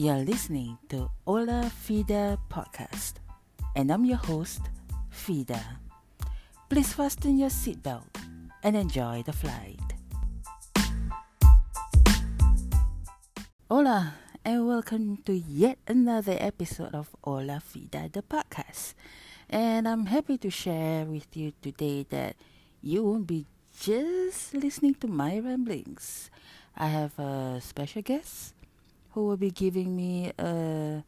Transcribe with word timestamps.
You're 0.00 0.24
listening 0.24 0.80
to 0.88 1.12
Ola 1.28 1.68
Fida 1.68 2.40
Podcast, 2.48 3.20
and 3.76 3.92
I'm 3.92 4.08
your 4.08 4.16
host, 4.16 4.64
Fida. 5.12 5.60
Please 6.72 6.94
fasten 6.96 7.36
your 7.36 7.52
seatbelt 7.52 8.08
and 8.64 8.80
enjoy 8.80 9.20
the 9.28 9.36
flight. 9.36 9.84
Hola, 13.68 14.16
and 14.42 14.66
welcome 14.66 15.20
to 15.28 15.36
yet 15.36 15.76
another 15.84 16.40
episode 16.40 16.96
of 16.96 17.12
Ola 17.22 17.60
Fida 17.60 18.08
the 18.08 18.24
podcast. 18.24 18.96
And 19.50 19.86
I'm 19.86 20.06
happy 20.06 20.38
to 20.38 20.48
share 20.48 21.04
with 21.04 21.28
you 21.36 21.52
today 21.60 22.06
that 22.08 22.40
you 22.80 23.04
won't 23.04 23.26
be 23.26 23.44
just 23.76 24.54
listening 24.54 24.94
to 25.04 25.08
my 25.08 25.36
ramblings. 25.44 26.30
I 26.72 26.88
have 26.88 27.18
a 27.18 27.60
special 27.60 28.00
guest 28.00 28.54
who 29.12 29.26
will 29.26 29.36
be 29.36 29.50
giving 29.50 29.96
me 29.96 30.32
uh, 30.38 31.02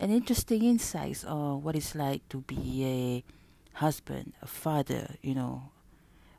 an 0.00 0.10
interesting 0.10 0.64
insights 0.64 1.24
on 1.24 1.62
what 1.62 1.76
it's 1.76 1.94
like 1.94 2.26
to 2.30 2.40
be 2.42 2.84
a 2.84 3.78
husband, 3.78 4.32
a 4.42 4.46
father, 4.46 5.14
you 5.22 5.34
know, 5.34 5.70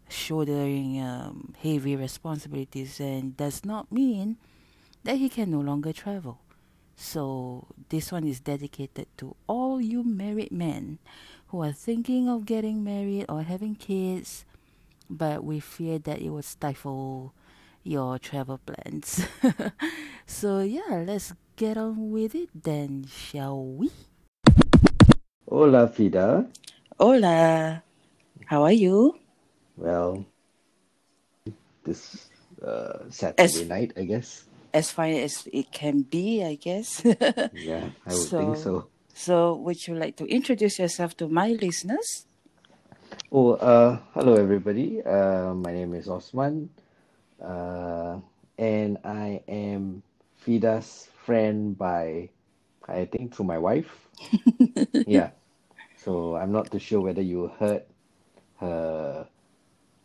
shouldering 0.09 0.99
um, 1.01 1.53
heavy 1.61 1.95
responsibilities, 1.95 2.99
and 2.99 3.37
does 3.37 3.63
not 3.63 3.91
mean 3.91 4.37
that 5.03 5.17
he 5.17 5.29
can 5.29 5.51
no 5.51 5.59
longer 5.59 5.93
travel. 5.93 6.39
So, 6.95 7.67
this 7.89 8.11
one 8.11 8.27
is 8.27 8.39
dedicated 8.39 9.07
to 9.17 9.35
all 9.47 9.81
you 9.81 10.03
married 10.03 10.51
men 10.51 10.99
who 11.47 11.63
are 11.63 11.71
thinking 11.71 12.29
of 12.29 12.45
getting 12.45 12.83
married 12.83 13.25
or 13.27 13.43
having 13.43 13.75
kids, 13.75 14.45
but 15.09 15.43
we 15.43 15.59
fear 15.59 15.99
that 15.99 16.21
it 16.21 16.29
will 16.29 16.43
stifle 16.43 17.33
your 17.83 18.19
travel 18.19 18.59
plans. 18.65 19.25
so, 20.25 20.59
yeah, 20.59 21.03
let's 21.05 21.33
get 21.55 21.77
on 21.77 22.11
with 22.11 22.35
it 22.35 22.49
then, 22.53 23.05
shall 23.07 23.63
we? 23.63 23.91
Hola, 25.49 25.87
Fida. 25.87 26.47
Hola, 26.99 27.83
how 28.45 28.63
are 28.63 28.71
you? 28.71 29.17
Well, 29.77 30.25
this 31.83 32.29
uh, 32.63 33.09
Saturday 33.09 33.43
As- 33.43 33.67
night, 33.67 33.93
I 33.97 34.03
guess. 34.05 34.45
As 34.73 34.89
fine 34.89 35.15
as 35.15 35.49
it 35.51 35.71
can 35.73 36.03
be, 36.03 36.45
I 36.45 36.55
guess. 36.55 37.03
Yeah, 37.53 37.89
I 38.07 38.13
would 38.15 38.29
think 38.29 38.55
so. 38.55 38.87
So, 39.13 39.55
would 39.55 39.85
you 39.85 39.95
like 39.95 40.15
to 40.17 40.25
introduce 40.25 40.79
yourself 40.79 41.17
to 41.17 41.27
my 41.27 41.49
listeners? 41.59 42.25
Oh, 43.31 43.59
uh, 43.59 43.99
hello, 44.13 44.35
everybody. 44.35 45.03
Uh, 45.03 45.53
my 45.53 45.73
name 45.73 45.93
is 45.93 46.07
Osman, 46.07 46.69
uh, 47.43 48.19
and 48.57 48.97
I 49.03 49.41
am 49.47 50.03
Fida's 50.37 51.07
friend 51.25 51.77
by, 51.77 52.29
I 52.87 53.05
think, 53.05 53.35
through 53.35 53.45
my 53.45 53.57
wife. 53.57 54.09
yeah. 55.05 55.31
So 55.97 56.35
I'm 56.35 56.51
not 56.51 56.71
too 56.71 56.79
sure 56.79 57.01
whether 57.01 57.21
you 57.21 57.47
heard 57.59 57.83
her, 58.59 59.27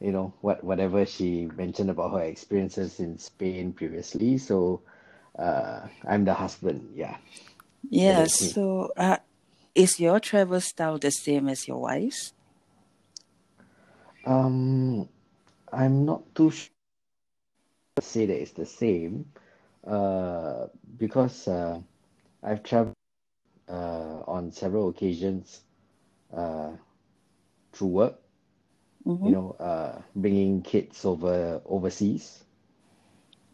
you 0.01 0.13
know, 0.13 0.33
what 0.41 0.63
whatever 0.65 1.07
she 1.07 1.47
mentioned 1.57 1.91
about 1.91 2.13
her 2.13 2.25
experiences 2.25 3.01
in 3.01 3.19
Spain 3.19 3.73
previously. 3.73 4.39
So 4.39 4.83
uh, 5.39 5.89
I'm 6.07 6.25
the 6.25 6.35
husband. 6.35 6.93
Yeah. 6.95 7.17
Yeah, 7.89 8.27
so 8.27 8.91
uh, 8.97 9.19
is 9.75 10.01
your 10.01 10.21
travel 10.21 10.61
style 10.61 10.99
the 10.99 11.11
same 11.11 11.49
as 11.49 11.69
your 11.69 11.81
wife's? 11.81 12.33
Um, 14.27 15.09
I'm 15.73 16.05
not 16.05 16.35
too 16.35 16.51
sure 16.51 16.76
say 18.03 18.27
that 18.27 18.41
it's 18.41 18.53
the 18.53 18.67
same, 18.67 19.25
uh, 19.87 20.67
because 20.99 21.49
uh, 21.49 21.81
I've 22.43 22.63
traveled 22.63 22.95
uh, 23.69 24.21
on 24.27 24.53
several 24.53 24.89
occasions 24.91 25.63
uh, 26.37 26.73
through 27.73 27.89
work, 27.89 28.21
Mm-hmm. 29.07 29.27
you 29.27 29.33
know, 29.33 29.57
uh, 29.61 30.03
bringing 30.15 30.63
kids 30.63 31.05
over 31.05 31.61
overseas. 31.67 32.45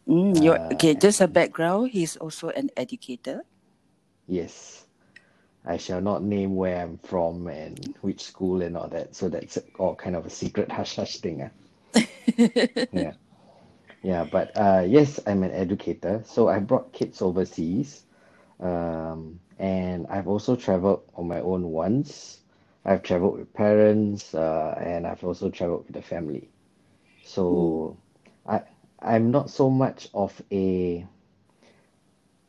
Mm, 0.08 0.42
your 0.42 0.58
Uh, 0.58 0.72
okay, 0.72 0.94
just 0.94 1.20
a 1.20 1.28
background. 1.28 1.90
He's 1.90 2.16
also 2.16 2.48
an 2.50 2.70
educator. 2.76 3.44
Yes, 4.26 4.86
I 5.64 5.76
shall 5.76 6.00
not 6.00 6.22
name 6.22 6.56
where 6.56 6.80
I'm 6.82 6.98
from 6.98 7.46
and 7.48 7.94
which 8.00 8.22
school 8.22 8.62
and 8.62 8.76
all 8.76 8.88
that, 8.88 9.14
so 9.14 9.28
that's 9.28 9.58
all 9.78 9.94
kind 9.94 10.16
of 10.16 10.26
a 10.26 10.30
secret 10.30 10.70
hush 10.72 10.96
hush 10.96 11.18
thing. 11.18 11.42
ah. 11.42 11.50
Yeah. 12.92 13.12
Yeah, 14.02 14.24
but 14.24 14.56
uh, 14.56 14.84
yes, 14.86 15.20
I'm 15.26 15.42
an 15.42 15.52
educator. 15.52 16.22
So 16.26 16.48
I 16.48 16.58
brought 16.58 16.92
kids 16.92 17.22
overseas. 17.22 18.04
Um, 18.60 19.40
and 19.58 20.06
I've 20.08 20.28
also 20.28 20.56
traveled 20.56 21.02
on 21.14 21.28
my 21.28 21.40
own 21.40 21.70
once. 21.70 22.40
I've 22.84 23.02
traveled 23.02 23.38
with 23.38 23.52
parents, 23.54 24.34
uh, 24.34 24.76
and 24.80 25.06
I've 25.06 25.22
also 25.24 25.50
traveled 25.50 25.86
with 25.86 25.94
the 25.94 26.02
family. 26.02 26.48
So 27.22 27.96
I 28.46 28.62
I'm 29.00 29.30
not 29.30 29.50
so 29.50 29.70
much 29.70 30.08
of 30.14 30.40
a 30.52 31.06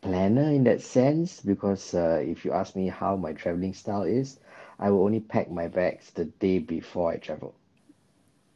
planner 0.02 0.50
in 0.52 0.64
that 0.66 0.81
sense 0.81 1.40
because 1.41 1.94
uh, 1.94 2.22
if 2.24 2.46
you 2.46 2.52
ask 2.53 2.75
me 2.75 2.88
how 2.88 3.16
my 3.16 3.34
traveling 3.34 3.74
style 3.74 4.03
is, 4.03 4.40
I 4.80 4.90
will 4.91 5.03
only 5.03 5.20
pack 5.20 5.50
my 5.52 5.68
bags 5.68 6.12
the 6.12 6.25
day 6.25 6.59
before 6.59 7.12
I 7.12 7.18
travel. 7.18 7.56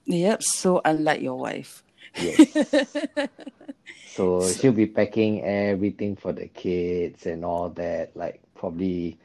Yep, 0.05 0.43
so 0.43 0.81
unlike 0.85 1.21
your 1.21 1.37
wife. 1.37 1.83
Yes. 2.17 2.77
So 4.05 4.53
she'll 4.53 4.71
be 4.73 4.87
packing 4.87 5.43
everything 5.43 6.15
for 6.15 6.33
the 6.33 6.47
kids 6.47 7.25
and 7.27 7.45
all 7.45 7.69
that, 7.71 8.15
like 8.15 8.41
probably 8.55 9.19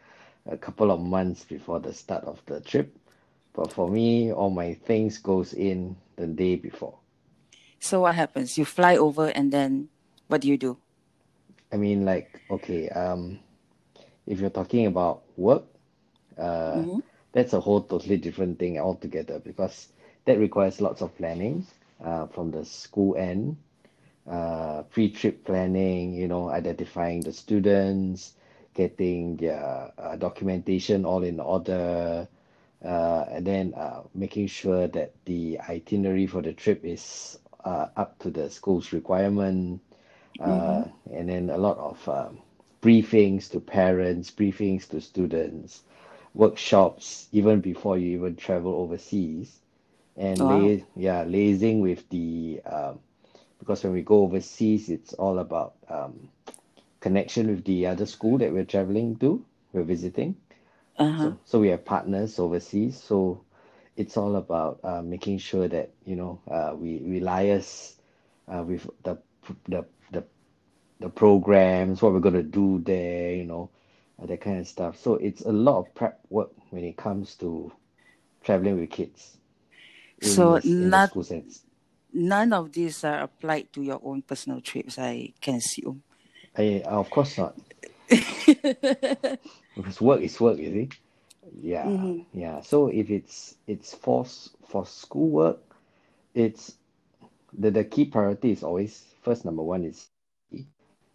a 0.46 0.56
couple 0.58 0.90
of 0.90 1.00
months 1.00 1.44
before 1.44 1.80
the 1.80 1.92
start 1.94 2.24
of 2.24 2.42
the 2.46 2.60
trip. 2.60 2.96
But 3.54 3.72
for 3.72 3.88
me, 3.88 4.32
all 4.32 4.50
my 4.50 4.74
things 4.74 5.18
goes 5.18 5.52
in 5.54 5.96
the 6.16 6.26
day 6.26 6.56
before. 6.56 6.98
So 7.80 8.00
what 8.00 8.14
happens? 8.14 8.58
You 8.58 8.64
fly 8.64 8.96
over 8.96 9.28
and 9.28 9.52
then 9.52 9.88
what 10.28 10.40
do 10.42 10.48
you 10.48 10.56
do? 10.58 10.78
I 11.72 11.76
mean, 11.76 12.04
like, 12.04 12.40
okay, 12.50 12.88
um, 12.90 13.38
if 14.26 14.40
you're 14.40 14.50
talking 14.50 14.86
about 14.86 15.22
work, 15.36 15.64
uh, 16.38 16.86
Mhm. 16.86 17.02
that's 17.32 17.52
a 17.54 17.60
whole 17.60 17.82
totally 17.82 18.16
different 18.18 18.58
thing 18.58 18.78
altogether 18.78 19.38
because 19.40 19.88
that 20.24 20.38
requires 20.38 20.80
lots 20.80 21.02
of 21.02 21.16
planning, 21.16 21.66
uh, 22.04 22.26
from 22.26 22.50
the 22.50 22.64
school 22.64 23.16
end, 23.16 23.56
uh, 24.30 24.82
pre-trip 24.90 25.44
planning, 25.44 26.14
you 26.14 26.28
know, 26.28 26.48
identifying 26.48 27.20
the 27.20 27.32
students, 27.32 28.34
getting 28.74 29.36
their 29.36 29.92
uh, 29.98 30.16
documentation 30.16 31.04
all 31.04 31.22
in 31.22 31.40
order, 31.40 32.26
uh, 32.84 33.24
and 33.30 33.46
then 33.46 33.74
uh, 33.74 34.02
making 34.14 34.46
sure 34.46 34.88
that 34.88 35.12
the 35.24 35.58
itinerary 35.68 36.26
for 36.26 36.42
the 36.42 36.52
trip 36.52 36.84
is 36.84 37.38
uh, 37.64 37.86
up 37.96 38.18
to 38.18 38.30
the 38.30 38.50
school's 38.50 38.92
requirement, 38.92 39.80
uh, 40.40 40.84
and 41.12 41.28
then 41.28 41.50
a 41.50 41.58
lot 41.58 41.76
of 41.78 42.08
um, 42.08 42.38
briefings 42.82 43.50
to 43.50 43.60
parents, 43.60 44.30
briefings 44.30 44.88
to 44.88 45.00
students, 45.00 45.82
workshops 46.34 47.28
even 47.32 47.60
before 47.60 47.98
you 47.98 48.16
even 48.18 48.34
travel 48.34 48.74
overseas, 48.74 49.60
and 50.16 50.46
Wow. 50.46 50.48
lay, 50.48 50.84
yeah, 50.96 51.24
liaising 51.24 51.80
with 51.80 52.08
the 52.10 52.60
um, 52.66 53.00
because 53.58 53.82
when 53.84 53.92
we 53.92 54.02
go 54.02 54.22
overseas, 54.22 54.88
it's 54.90 55.14
all 55.14 55.38
about 55.38 55.74
um, 55.88 56.28
connection 57.00 57.48
with 57.48 57.64
the 57.64 57.86
other 57.86 58.06
school 58.06 58.38
that 58.38 58.52
we're 58.52 58.64
traveling 58.64 59.16
to, 59.16 59.44
we're 59.72 59.82
visiting. 59.84 60.36
Uh-huh. 60.98 61.16
So, 61.16 61.38
so 61.44 61.60
we 61.60 61.68
have 61.68 61.84
partners 61.84 62.38
overseas. 62.38 63.00
So 63.02 63.44
it's 63.96 64.16
all 64.16 64.36
about 64.36 64.80
uh, 64.84 65.02
making 65.02 65.38
sure 65.38 65.68
that 65.68 65.90
you 66.04 66.16
know 66.16 66.40
uh, 66.50 66.74
we 66.76 66.98
we 66.98 67.20
liaise 67.20 67.96
uh, 68.48 68.62
with 68.64 68.88
the 69.02 69.18
the 69.68 69.84
the 70.12 70.24
the 71.00 71.08
programs, 71.10 72.02
what 72.02 72.12
we're 72.12 72.20
gonna 72.20 72.42
do 72.42 72.80
there, 72.80 73.34
you 73.34 73.44
know, 73.44 73.70
uh, 74.22 74.26
that 74.26 74.40
kind 74.40 74.58
of 74.60 74.66
stuff. 74.66 74.96
So 74.96 75.14
it's 75.14 75.42
a 75.42 75.52
lot 75.52 75.78
of 75.78 75.94
prep 75.94 76.20
work 76.30 76.50
when 76.70 76.84
it 76.84 76.96
comes 76.96 77.34
to 77.36 77.72
traveling 78.42 78.78
with 78.80 78.90
kids. 78.90 79.38
So 80.22 80.60
not 80.64 81.10
school 81.10 81.24
sense. 81.24 81.62
none 82.12 82.52
of 82.52 82.72
these 82.72 83.04
are 83.04 83.20
applied 83.22 83.72
to 83.72 83.82
your 83.82 84.00
own 84.04 84.22
personal 84.22 84.60
trips, 84.60 84.98
I 84.98 85.32
can 85.40 85.56
assume. 85.56 86.02
I, 86.56 86.82
of 86.86 87.10
course 87.10 87.38
not. 87.38 87.56
because 89.76 90.00
work 90.00 90.20
is 90.20 90.40
work 90.40 90.58
you 90.58 90.70
see 90.72 90.88
yeah 91.62 91.88
Mhm. 91.88 92.24
yeah 92.34 92.60
so 92.60 92.88
if 92.88 93.10
it's 93.10 93.56
it's 93.66 93.94
for 93.94 94.24
for 94.66 94.86
school 94.86 95.28
work 95.30 95.60
it's 96.34 96.76
the 97.58 97.70
the 97.70 97.84
key 97.84 98.04
priority 98.04 98.50
is 98.52 98.62
always 98.62 99.04
first 99.22 99.44
number 99.44 99.62
one 99.62 99.84
is 99.84 100.08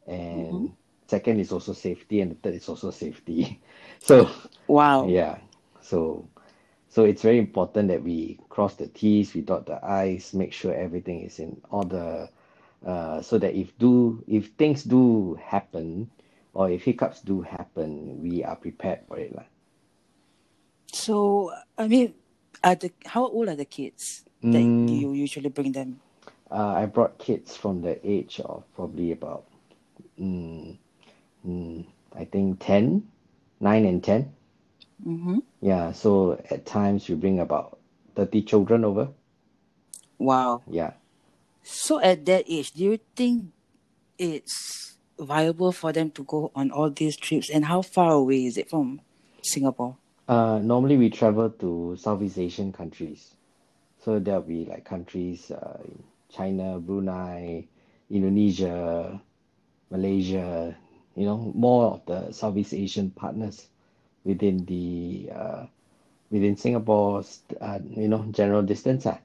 and 0.07 0.51
Mhm. 0.51 0.71
second 1.07 1.39
is 1.39 1.51
also 1.51 1.73
safety 1.73 2.21
and 2.21 2.31
the 2.31 2.35
third 2.35 2.55
is 2.55 2.69
also 2.69 2.91
safety 2.91 3.59
so 3.99 4.29
Wow. 4.67 5.07
yeah 5.07 5.37
so 5.81 6.27
so 6.97 7.05
it's 7.05 7.21
very 7.21 7.37
important 7.37 7.89
that 7.89 8.01
we 8.01 8.39
cross 8.49 8.73
the 8.73 8.87
T's, 8.87 9.35
we 9.35 9.41
dot 9.41 9.67
the 9.67 9.77
I's, 9.85 10.33
make 10.33 10.51
sure 10.51 10.73
everything 10.73 11.21
is 11.21 11.37
in 11.37 11.61
order, 11.69 12.27
uh, 12.83 13.21
so 13.21 13.37
that 13.37 13.53
if 13.53 13.77
do 13.77 14.23
if 14.27 14.47
things 14.57 14.81
do 14.83 15.35
happen, 15.35 16.09
or 16.55 16.71
if 16.71 16.81
hiccups 16.81 17.21
do 17.21 17.41
happen, 17.43 18.19
we 18.23 18.43
are 18.43 18.55
prepared 18.55 19.01
for 19.07 19.19
it. 19.19 19.29
lah. 19.35 19.45
So, 20.91 21.51
I 21.77 21.87
mean, 21.87 22.13
are 22.63 22.75
the 22.75 22.91
how 23.05 23.27
old 23.27 23.47
are 23.49 23.55
the 23.55 23.65
kids 23.65 24.25
that 24.51 24.67
Mm, 24.67 24.87
you 24.87 25.13
usually 25.13 25.49
bring 25.49 25.73
them? 25.73 26.01
uh, 26.49 26.73
I 26.81 26.85
brought 26.87 27.19
kids 27.19 27.55
from 27.55 27.81
the 27.81 27.99
age 28.07 28.39
of 28.41 28.63
probably 28.75 29.11
about, 29.11 29.45
mm, 30.19 30.77
mm, 31.45 31.85
I 32.15 32.25
think 32.25 32.59
10, 32.59 33.07
9 33.59 33.85
and 33.85 34.03
10. 34.03 34.33
Mm-hmm. 35.05 35.39
Yeah, 35.61 35.91
so 35.91 36.41
at 36.49 36.65
times 36.65 37.07
we 37.07 37.15
bring 37.15 37.39
about 37.39 37.77
30 38.15 38.41
children 38.43 38.85
over. 38.85 39.09
Wow. 40.17 40.63
Yeah. 40.69 40.93
So 41.63 41.99
at 41.99 42.25
that 42.25 42.45
age, 42.47 42.71
do 42.71 42.83
you 42.83 42.99
think 43.15 43.45
it's 44.17 44.97
viable 45.19 45.71
for 45.71 45.91
them 45.91 46.11
to 46.11 46.23
go 46.23 46.51
on 46.55 46.71
all 46.71 46.89
these 46.89 47.15
trips? 47.15 47.49
And 47.49 47.65
how 47.65 47.81
far 47.81 48.13
away 48.13 48.45
is 48.45 48.57
it 48.57 48.69
from 48.69 49.01
Singapore? 49.41 49.97
Uh, 50.27 50.59
normally 50.59 50.97
we 50.97 51.09
travel 51.09 51.49
to 51.49 51.95
Southeast 51.99 52.37
Asian 52.37 52.73
countries. 52.73 53.35
So 54.03 54.19
there'll 54.19 54.41
be 54.41 54.65
like 54.65 54.85
countries 54.85 55.51
uh, 55.51 55.77
in 55.83 56.03
China, 56.29 56.79
Brunei, 56.79 57.67
Indonesia, 58.09 59.19
Malaysia, 59.91 60.75
you 61.15 61.25
know, 61.25 61.51
more 61.55 61.93
of 61.93 62.05
the 62.05 62.31
Southeast 62.31 62.73
Asian 62.73 63.09
partners 63.11 63.67
within 64.27 64.65
the 64.67 65.31
uh, 65.33 65.65
within 66.31 66.57
Singapore's 66.57 67.43
uh, 67.61 67.79
you 67.95 68.09
know 68.09 68.25
general 68.31 68.63
distance. 68.63 69.07
ah. 69.07 69.19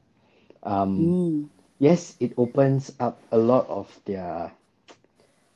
Um, 0.64 1.19
Mm. 1.20 1.49
yes, 1.78 2.16
it 2.20 2.32
opens 2.38 2.93
up 3.00 3.19
a 3.32 3.38
lot 3.38 3.69
of 3.69 3.88
their 4.06 4.52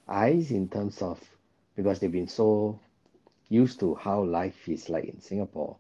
eyes 0.09 0.53
in 0.53 0.69
terms 0.69 1.03
of 1.03 1.21
because 1.77 2.01
they've 2.01 2.13
been 2.13 2.29
so 2.29 2.81
used 3.49 3.81
to 3.81 3.95
how 3.97 4.23
life 4.25 4.69
is 4.69 4.89
like 4.91 5.05
in 5.07 5.21
Singapore. 5.21 5.77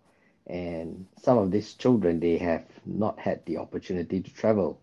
And 0.46 1.06
some 1.16 1.38
of 1.38 1.50
these 1.52 1.74
children, 1.74 2.20
they 2.20 2.38
have 2.38 2.64
not 2.86 3.20
had 3.20 3.44
the 3.46 3.58
opportunity 3.58 4.20
to 4.20 4.34
travel. 4.34 4.78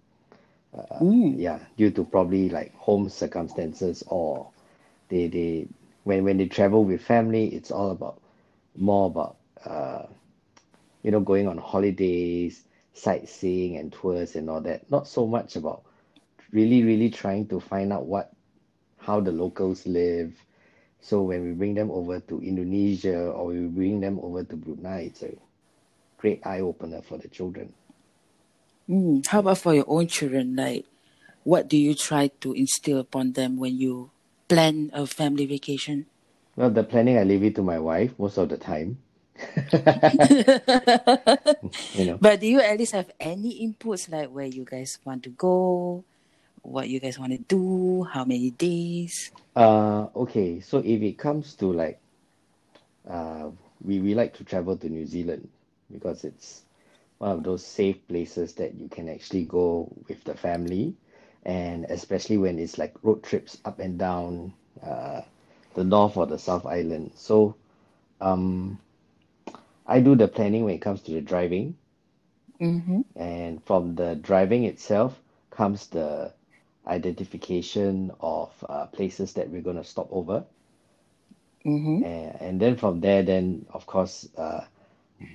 Uh, 0.78 1.02
Mm. 1.02 1.36
yeah, 1.36 1.60
due 1.78 1.92
to 1.92 2.06
probably 2.06 2.50
like 2.50 2.74
home 2.76 3.10
circumstances 3.10 4.04
or 4.08 4.50
they 5.10 5.28
they 5.28 5.68
when 6.04 6.24
when 6.26 6.38
they 6.38 6.48
travel 6.48 6.84
with 6.86 7.02
family, 7.02 7.48
it's 7.56 7.72
all 7.72 7.92
about 7.92 8.22
more 8.76 9.08
about 9.08 9.38
uh, 9.66 10.06
you 11.04 11.12
know 11.12 11.20
going 11.20 11.48
on 11.48 11.58
holidays, 11.58 12.64
sightseeing 12.94 13.78
and 13.78 13.92
tours 13.92 14.36
and 14.36 14.50
all 14.50 14.62
that. 14.62 14.90
Not 14.90 15.08
so 15.08 15.28
much 15.28 15.56
about 15.56 15.84
really 16.52 16.84
really 16.84 17.10
trying 17.10 17.48
to 17.48 17.60
find 17.60 17.92
out 17.92 18.06
what 18.06 18.34
how 18.98 19.20
the 19.20 19.32
locals 19.32 19.86
live. 19.86 20.34
So 21.02 21.22
when 21.22 21.44
we 21.44 21.52
bring 21.52 21.76
them 21.76 21.92
over 21.92 22.20
to 22.22 22.40
Indonesia 22.42 23.28
or 23.32 23.48
we 23.48 23.68
bring 23.68 24.00
them 24.00 24.20
over 24.24 24.44
to 24.44 24.56
Brunei, 24.56 25.12
it's 25.12 25.22
a 25.24 25.36
great 26.18 26.46
eye 26.48 26.62
opener 26.62 27.02
for 27.02 27.18
the 27.18 27.28
children. 27.28 27.74
Mm. 28.90 29.28
How 29.28 29.40
about 29.40 29.58
for 29.58 29.74
your 29.74 29.84
own 29.88 30.08
children? 30.08 30.56
Like, 30.56 30.86
what 31.44 31.68
do 31.68 31.76
you 31.76 31.94
try 31.94 32.32
to 32.40 32.54
instill 32.54 33.00
upon 33.00 33.34
them 33.34 33.58
when 33.58 33.78
you 33.78 34.12
plan 34.48 34.92
a 34.94 35.06
family 35.06 35.46
vacation? 35.46 36.06
Well, 36.56 36.70
the 36.70 36.84
planning 36.84 37.18
I 37.18 37.24
leave 37.24 37.44
it 37.44 37.56
to 37.56 37.64
my 37.64 37.80
wife 37.80 38.14
most 38.20 38.38
of 38.38 38.50
the 38.50 38.58
time. 38.58 38.98
You 41.96 42.06
know. 42.06 42.18
But 42.20 42.42
do 42.42 42.48
you 42.48 42.60
at 42.60 42.78
least 42.78 42.94
have 42.94 43.12
any 43.20 43.66
inputs 43.66 44.12
like 44.12 44.30
where 44.30 44.46
you 44.46 44.66
guys 44.66 45.00
want 45.06 45.24
to 45.24 45.30
go, 45.30 46.04
what 46.62 46.90
you 46.90 47.00
guys 47.00 47.20
want 47.20 47.32
to 47.32 47.38
do, 47.38 48.04
how 48.04 48.26
many 48.26 48.52
days? 48.52 49.32
Uh, 49.56 50.08
okay, 50.16 50.60
so 50.60 50.80
if 50.80 51.02
it 51.02 51.18
comes 51.18 51.56
to 51.56 51.72
like, 51.72 52.00
uh, 53.10 53.50
we, 53.84 54.00
we 54.00 54.16
like 54.16 54.34
to 54.36 54.44
travel 54.44 54.76
to 54.78 54.90
New 54.90 55.06
Zealand 55.06 55.48
because 55.92 56.24
it's 56.24 56.64
one 57.20 57.32
of 57.32 57.44
those 57.44 57.66
safe 57.66 58.06
places 58.08 58.54
that 58.56 58.76
you 58.76 58.88
can 58.88 59.10
actually 59.10 59.46
go 59.46 59.92
with 60.08 60.24
the 60.24 60.36
family, 60.36 60.96
and 61.46 61.86
especially 61.86 62.38
when 62.38 62.60
it's 62.60 62.78
like 62.78 62.94
road 63.04 63.24
trips 63.24 63.58
up 63.66 63.80
and 63.80 63.98
down 63.98 64.54
uh, 64.86 65.22
the 65.74 65.84
North 65.84 66.18
or 66.18 66.26
the 66.28 66.38
South 66.40 66.66
Island. 66.66 67.12
So, 67.16 67.56
um, 68.22 68.80
I 69.86 70.00
do 70.02 70.16
the 70.16 70.28
planning 70.28 70.66
when 70.66 70.76
it 70.76 70.82
comes 70.82 71.02
to 71.04 71.12
the 71.12 71.22
driving, 71.22 71.78
Mm-hmm. 72.62 73.02
and 73.16 73.64
from 73.64 73.96
the 73.96 74.16
driving 74.16 74.64
itself 74.64 75.22
comes 75.50 75.88
the 75.88 76.34
identification 76.88 78.12
of 78.20 78.52
uh, 78.70 78.86
places 78.88 79.34
that 79.34 79.50
we're 79.50 79.62
going 79.62 79.78
to 79.78 79.84
stop 79.84 80.08
over. 80.12 80.46
Mm-hmm. 81.66 82.02
And, 82.02 82.42
and 82.42 82.62
then 82.62 82.76
from 82.78 83.02
there, 83.02 83.24
then 83.24 83.66
of 83.74 83.86
course, 83.86 84.28
uh, 84.38 84.66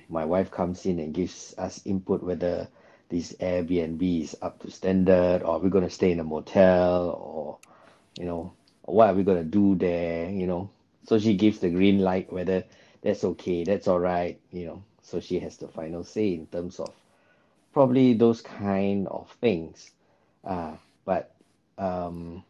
my 0.09 0.25
wife 0.25 0.51
comes 0.51 0.85
in 0.85 0.99
and 0.99 1.13
gives 1.13 1.53
us 1.57 1.85
input 1.85 2.23
whether 2.23 2.67
this 3.09 3.33
Airbnb 3.39 4.21
is 4.23 4.35
up 4.41 4.59
to 4.59 4.71
standard 4.71 5.43
or 5.43 5.59
we're 5.59 5.69
going 5.69 5.83
to 5.85 5.89
stay 5.89 6.11
in 6.11 6.19
a 6.19 6.23
motel 6.23 7.09
or, 7.09 7.57
you 8.17 8.25
know, 8.25 8.53
what 8.91 9.09
are 9.09 9.13
we 9.13 9.23
going 9.23 9.37
to 9.39 9.43
do 9.49 9.75
there, 9.75 10.29
you 10.29 10.47
know. 10.47 10.69
So 11.05 11.19
she 11.19 11.35
gives 11.35 11.59
the 11.59 11.69
green 11.69 11.99
light 11.99 12.31
whether 12.31 12.65
that's 13.01 13.23
okay, 13.23 13.63
that's 13.63 13.87
all 13.87 13.99
right, 13.99 14.39
you 14.51 14.65
know. 14.65 14.83
So 15.03 15.19
she 15.19 15.39
has 15.39 15.57
the 15.57 15.67
final 15.67 16.03
say 16.03 16.33
in 16.33 16.47
terms 16.47 16.79
of 16.79 16.93
probably 17.73 18.13
those 18.13 18.41
kind 18.41 19.07
of 19.07 19.31
things. 19.41 19.91
Uh, 20.43 20.75
but 21.05 21.35
um, 21.77 22.43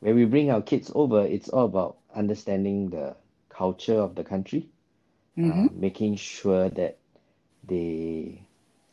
when 0.00 0.14
we 0.16 0.24
bring 0.24 0.50
our 0.50 0.62
kids 0.62 0.90
over, 0.94 1.22
it's 1.24 1.48
all 1.48 1.66
about 1.66 1.98
understanding 2.14 2.90
the 2.90 3.16
culture 3.48 3.98
of 4.00 4.14
the 4.14 4.24
country, 4.24 4.68
Mm-hmm. 5.38 5.66
uh, 5.66 5.68
making 5.72 6.16
sure 6.16 6.68
that 6.70 6.98
they 7.64 8.42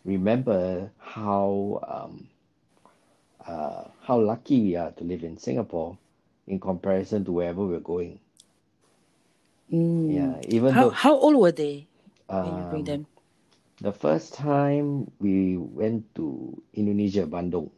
remember 0.06 0.92
how 1.00 1.80
um, 1.88 2.27
uh, 3.48 3.86
how 4.01 4.19
lucky 4.19 4.62
we 4.62 4.75
are 4.75 4.92
to 4.92 5.04
live 5.04 5.24
in 5.24 5.38
Singapore 5.38 5.98
in 6.48 6.60
comparison 6.60 7.26
to 7.26 7.32
wherever 7.34 7.66
we're 7.66 7.80
going. 7.80 8.20
Mm. 9.72 10.12
Yeah, 10.12 10.42
even 10.44 10.78
How 10.78 10.80
though 10.80 10.92
how 10.92 11.16
old 11.18 11.36
were 11.38 11.52
they 11.52 11.88
when 12.40 12.56
you 12.58 12.66
bring 12.66 12.84
um, 12.84 12.86
them? 12.86 13.08
the 13.82 13.92
first 13.94 14.34
time 14.34 15.12
we 15.20 15.58
went 15.58 16.14
to 16.16 16.62
Indonesia, 16.74 17.26
Bandung, 17.28 17.72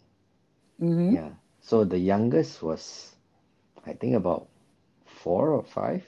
Mm-hmm. 0.81 1.15
yeah, 1.15 1.29
so 1.61 1.83
the 1.83 1.97
youngest 1.99 2.61
was, 2.63 3.15
I 3.85 3.93
think 3.93 4.15
about 4.15 4.47
four 5.05 5.51
or 5.51 5.63
five. 5.63 6.03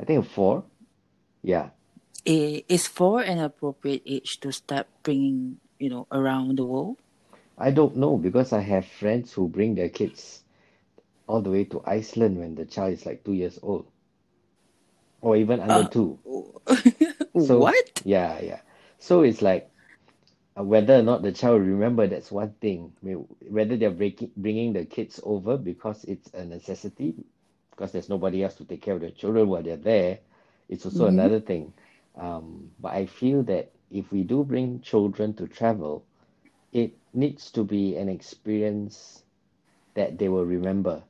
I 0.00 0.04
think 0.04 0.26
four. 0.26 0.64
Yeah. 1.42 1.70
Is 2.24 2.86
four 2.86 3.22
an 3.22 3.38
appropriate 3.38 4.02
age 4.06 4.40
to 4.40 4.52
start 4.52 4.88
bringing, 5.02 5.58
you 5.78 5.90
know, 5.90 6.06
around 6.12 6.56
the 6.58 6.64
world? 6.64 6.98
I 7.58 7.70
don't 7.70 7.96
know 7.96 8.16
because 8.16 8.52
I 8.52 8.60
have 8.60 8.86
friends 8.86 9.32
who 9.32 9.48
bring 9.48 9.74
their 9.76 9.88
kids 9.88 10.42
all 11.30 11.42
the 11.42 11.50
way 11.50 11.64
to 11.66 11.82
Iceland 11.86 12.38
when 12.38 12.56
the 12.56 12.66
child 12.66 12.94
is 12.94 13.06
like 13.06 13.24
two 13.24 13.34
years 13.34 13.58
old, 13.62 13.86
or 15.22 15.36
even 15.36 15.60
under 15.60 15.84
Uh, 15.84 15.94
two. 15.94 16.18
So 17.38 17.72
what? 17.72 18.02
yeah, 18.04 18.40
yeah. 18.40 18.60
So 18.98 19.22
it's 19.22 19.42
like 19.42 19.70
uh, 20.58 20.64
whether 20.64 20.96
or 20.96 21.02
not 21.02 21.22
the 21.22 21.32
child 21.32 21.62
remember 21.62 22.06
that's 22.06 22.30
one 22.32 22.52
thing. 22.60 22.92
Whether 23.48 23.76
they're 23.76 23.90
breaking 23.90 24.32
bringing 24.36 24.72
the 24.72 24.84
kids 24.86 25.20
over 25.24 25.56
because 25.56 26.04
it's 26.04 26.32
a 26.34 26.44
necessity, 26.44 27.14
because 27.70 27.92
there's 27.92 28.08
nobody 28.10 28.42
else 28.44 28.54
to 28.56 28.64
take 28.64 28.82
care 28.82 28.94
of 28.94 29.00
the 29.02 29.10
children 29.10 29.48
while 29.48 29.62
they're 29.62 29.76
there, 29.76 30.20
it's 30.68 30.84
also 30.86 31.06
Mm-hmm. 31.06 31.28
another 31.28 31.40
thing. 31.40 31.72
Um, 32.16 32.70
but 32.80 32.92
I 32.94 33.06
feel 33.06 33.42
that 33.44 33.72
if 33.90 34.12
we 34.12 34.22
do 34.24 34.44
bring 34.44 34.80
children 34.80 35.34
to 35.34 35.46
travel, 35.48 36.04
it 36.72 36.98
needs 37.14 37.50
to 37.52 37.64
be 37.64 37.96
an 37.96 38.08
experience 38.08 39.24
that 39.94 40.18
they 40.18 40.28
will 40.28 40.44
remember 40.46 41.02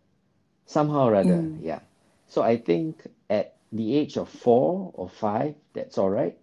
somehow 0.71 1.09
or 1.09 1.17
other. 1.17 1.49
Mm. 1.49 1.59
Yeah. 1.59 1.81
So 2.29 2.43
I 2.43 2.57
think 2.59 3.07
at 3.31 3.57
the 3.73 3.97
age 3.97 4.17
of 4.19 4.29
four 4.29 4.93
or 4.95 5.09
five, 5.09 5.57
that's 5.75 5.99
all 5.99 6.11
right. 6.11 6.39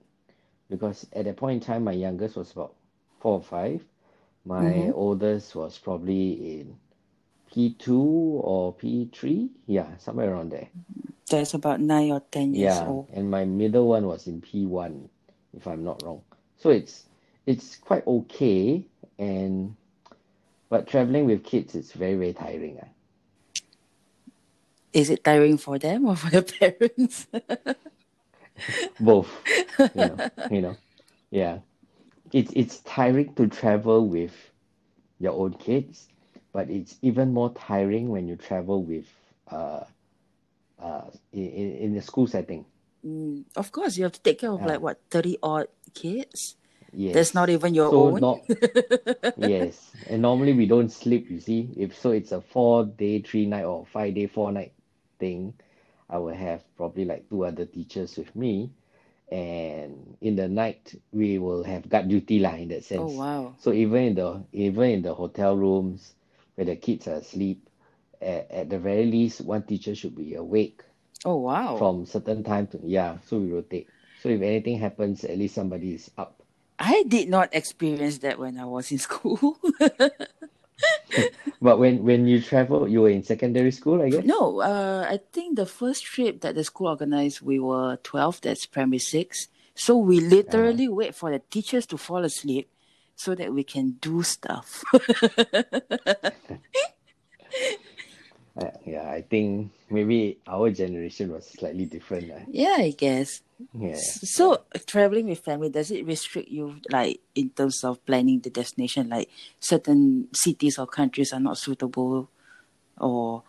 Because 0.70 1.08
at 1.14 1.26
that 1.26 1.38
point 1.38 1.64
in 1.64 1.68
time, 1.68 1.84
my 1.86 1.94
youngest 1.94 2.36
was 2.38 2.52
about 2.52 2.76
four 3.22 3.34
or 3.36 3.44
five. 3.44 3.84
My 4.46 4.90
Mm-hmm. 4.90 4.92
oldest 4.92 5.56
was 5.56 5.78
probably 5.78 6.60
in 6.62 6.78
P2 7.52 7.90
or 7.92 8.74
P3. 8.76 9.50
Yeah, 9.68 9.98
somewhere 9.98 10.34
around 10.34 10.52
there. 10.52 10.70
That's 11.30 11.54
about 11.56 11.82
nine 11.82 12.12
or 12.12 12.22
ten 12.32 12.54
years 12.56 12.82
Yeah, 12.82 12.86
old. 12.86 13.08
and 13.14 13.32
my 13.32 13.46
middle 13.46 13.88
one 13.88 14.08
was 14.08 14.28
in 14.28 14.42
P1, 14.42 15.10
if 15.56 15.68
I'm 15.68 15.84
not 15.84 16.04
wrong. 16.04 16.22
So 16.58 16.70
it's 16.72 17.06
it's 17.46 17.78
quite 17.78 18.08
okay, 18.08 18.86
and 19.20 19.76
but 20.70 20.88
traveling 20.88 21.26
with 21.26 21.44
kids 21.44 21.76
it's 21.76 21.94
very 21.94 22.16
very 22.16 22.34
tiring. 22.34 22.80
ah. 22.84 22.88
Is 24.94 25.10
it 25.10 25.24
tiring 25.24 25.58
for 25.58 25.78
them 25.80 26.06
or 26.08 26.16
for 26.16 26.30
the 26.30 26.42
parents? 26.60 27.28
Both, 29.00 29.30
you 29.94 30.06
know, 30.06 30.20
you 30.50 30.62
know, 30.62 30.78
yeah. 31.32 31.60
It's 32.34 32.52
it's 32.56 32.80
tiring 32.82 33.34
to 33.36 33.48
travel 33.48 34.08
with 34.08 34.34
your 35.20 35.34
own 35.34 35.54
kids, 35.54 36.08
but 36.54 36.70
it's 36.70 36.98
even 37.02 37.34
more 37.34 37.52
tiring 37.54 38.10
when 38.10 38.28
you 38.28 38.36
travel 38.36 38.84
with 38.84 39.06
uh 39.52 39.82
uh, 40.82 41.06
in, 41.34 41.48
in 41.48 41.72
in 41.78 41.94
the 41.96 42.02
school 42.02 42.28
setting. 42.28 42.66
Mm, 43.06 43.46
of 43.56 43.72
course, 43.72 43.98
you 43.98 44.04
have 44.04 44.14
to 44.14 44.22
take 44.22 44.40
care 44.40 44.52
of 44.52 44.66
like 44.66 44.82
what 44.82 45.00
thirty 45.10 45.38
odd 45.42 45.68
kids. 45.94 46.56
Yes. 46.94 47.14
That's 47.16 47.34
not 47.34 47.50
even 47.50 47.74
your 47.74 47.92
So 47.92 48.12
own. 48.12 48.22
not 48.22 48.40
yes, 49.38 49.92
and 50.10 50.22
normally 50.22 50.54
we 50.54 50.66
don't 50.66 50.90
sleep. 50.92 51.30
You 51.30 51.40
see, 51.40 51.70
if 51.78 51.96
so, 51.98 52.12
it's 52.12 52.32
a 52.32 52.42
four 52.42 52.86
day, 52.86 53.22
three 53.22 53.46
night, 53.46 53.64
or 53.66 53.86
five 53.86 54.16
day, 54.16 54.28
four 54.28 54.52
night 54.52 54.74
thing. 55.20 55.54
I 56.10 56.18
will 56.20 56.34
have 56.36 56.64
probably 56.78 57.06
like 57.06 57.30
two 57.30 57.46
other 57.46 57.66
teachers 57.66 58.18
with 58.18 58.36
me, 58.36 58.72
and 59.32 60.18
in 60.22 60.36
the 60.36 60.48
night 60.48 60.96
we 61.12 61.38
will 61.38 61.64
have 61.64 61.90
guard 61.90 62.08
duty 62.10 62.40
lah 62.40 62.56
in 62.56 62.70
that 62.70 62.86
sense. 62.86 63.12
Oh 63.14 63.18
wow. 63.20 63.56
So 63.60 63.74
even 63.74 64.04
in 64.04 64.16
the 64.16 64.44
even 64.54 64.84
in 64.90 65.02
the 65.02 65.14
hotel 65.14 65.56
rooms 65.58 66.14
where 66.56 66.66
the 66.66 66.76
kids 66.76 67.08
are 67.08 67.16
asleep, 67.20 67.68
at, 68.22 68.50
at 68.52 68.70
the 68.70 68.80
very 68.80 69.06
least 69.06 69.42
one 69.42 69.64
teacher 69.64 69.96
should 69.96 70.16
be 70.16 70.36
awake 70.36 70.82
Oh 71.26 71.38
wow. 71.38 71.78
from 71.78 72.06
certain 72.06 72.44
time 72.44 72.68
to 72.68 72.80
yeah. 72.84 73.18
So 73.28 73.38
we 73.40 73.52
rotate. 73.52 73.90
So 74.22 74.30
if 74.30 74.42
anything 74.42 74.80
happens, 74.80 75.24
at 75.24 75.38
least 75.38 75.56
somebody 75.56 75.94
is 75.96 76.10
up. 76.18 76.42
I 76.80 77.04
did 77.08 77.30
not 77.30 77.50
experience 77.54 78.20
that 78.20 78.40
when 78.40 78.58
I 78.60 78.66
was 78.66 78.92
in 78.92 78.98
school. 79.04 79.58
But 81.62 81.80
when 81.80 82.04
when 82.04 82.28
you 82.28 82.42
travel, 82.42 82.88
you 82.88 83.02
were 83.02 83.10
in 83.10 83.24
secondary 83.24 83.72
school, 83.72 84.02
I 84.02 84.10
guess. 84.10 84.26
no, 84.26 84.62
uh, 84.62 85.08
I 85.10 85.20
think 85.34 85.56
the 85.56 85.66
first 85.66 86.06
trip 86.06 86.42
that 86.42 86.54
the 86.54 86.64
school 86.64 86.88
organized, 86.88 87.42
we 87.42 87.58
were 87.60 87.98
12, 88.04 88.42
that's 88.42 88.66
primary 88.68 89.00
six. 89.00 89.48
So 89.74 89.98
we 89.98 90.20
literally 90.20 90.88
wait 90.88 91.16
for 91.16 91.32
the 91.32 91.40
teachers 91.40 91.86
to 91.88 91.98
fall 91.98 92.24
asleep 92.24 92.70
so 93.16 93.34
that 93.36 93.54
we 93.54 93.64
can 93.64 93.98
do 94.02 94.22
stuff. 94.24 94.84
Uh, 98.58 98.72
yeah, 98.86 99.10
I 99.12 99.22
think 99.22 99.72
maybe 99.90 100.40
our 100.48 100.72
generation 100.72 101.32
was 101.32 101.46
slightly 101.46 101.86
different. 101.86 102.32
Uh. 102.32 102.40
yeah, 102.50 102.76
I 102.80 102.90
guess. 102.92 103.42
Yeah. 103.74 103.96
So 103.98 104.64
traveling 104.86 105.28
with 105.30 105.40
family, 105.40 105.70
does 105.70 105.92
it 105.92 106.06
restrict 106.06 106.50
you 106.50 106.82
like 106.90 107.22
in 107.36 107.52
terms 107.52 107.84
of 107.84 108.04
planning 108.06 108.40
the 108.40 108.50
destination? 108.50 109.10
Like 109.10 109.30
certain 109.60 110.28
cities 110.34 110.80
or 110.80 110.88
countries 110.88 111.34
are 111.34 111.40
not 111.40 111.58
suitable 111.58 112.30
or 112.98 113.44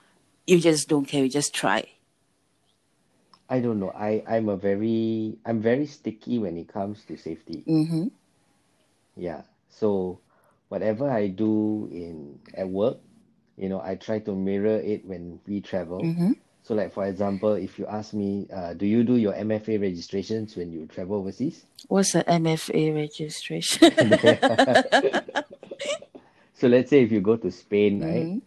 you 0.46 0.60
just 0.60 0.88
don't 0.88 1.04
care, 1.04 1.24
you 1.24 1.30
just 1.30 1.54
try. 1.54 1.84
I 3.48 3.60
don't 3.60 3.80
know. 3.80 3.92
I 3.96 4.22
I'm 4.28 4.48
a 4.48 4.56
very 4.56 5.38
I'm 5.46 5.60
very 5.60 5.86
sticky 5.86 6.38
when 6.38 6.56
it 6.56 6.68
comes 6.68 7.04
to 7.06 7.16
safety. 7.16 7.64
Mm-hmm. 7.66 8.08
Yeah. 9.16 9.42
So 9.70 10.20
whatever 10.68 11.10
I 11.10 11.28
do 11.28 11.88
in 11.90 12.40
at 12.52 12.68
work, 12.68 12.98
you 13.58 13.68
know, 13.68 13.80
I 13.82 13.96
try 13.96 14.20
to 14.20 14.34
mirror 14.34 14.76
it 14.76 15.04
when 15.04 15.40
we 15.46 15.60
travel. 15.60 16.02
Mm-hmm. 16.02 16.32
So 16.62 16.74
like 16.74 16.92
for 16.92 17.06
example, 17.06 17.54
if 17.54 17.78
you 17.78 17.86
ask 17.86 18.14
me, 18.14 18.46
uh, 18.52 18.74
do 18.74 18.86
you 18.86 19.02
do 19.02 19.16
your 19.16 19.32
MFA 19.32 19.80
registrations 19.80 20.54
when 20.56 20.70
you 20.72 20.86
travel 20.86 21.16
overseas? 21.16 21.64
What's 21.88 22.12
the 22.12 22.24
MFA 22.24 22.94
registration? 22.94 23.90
So 26.58 26.66
let's 26.66 26.90
say 26.90 27.04
if 27.04 27.12
you 27.12 27.20
go 27.20 27.36
to 27.36 27.52
Spain, 27.52 28.02
right? 28.02 28.26
Mhm. 28.26 28.42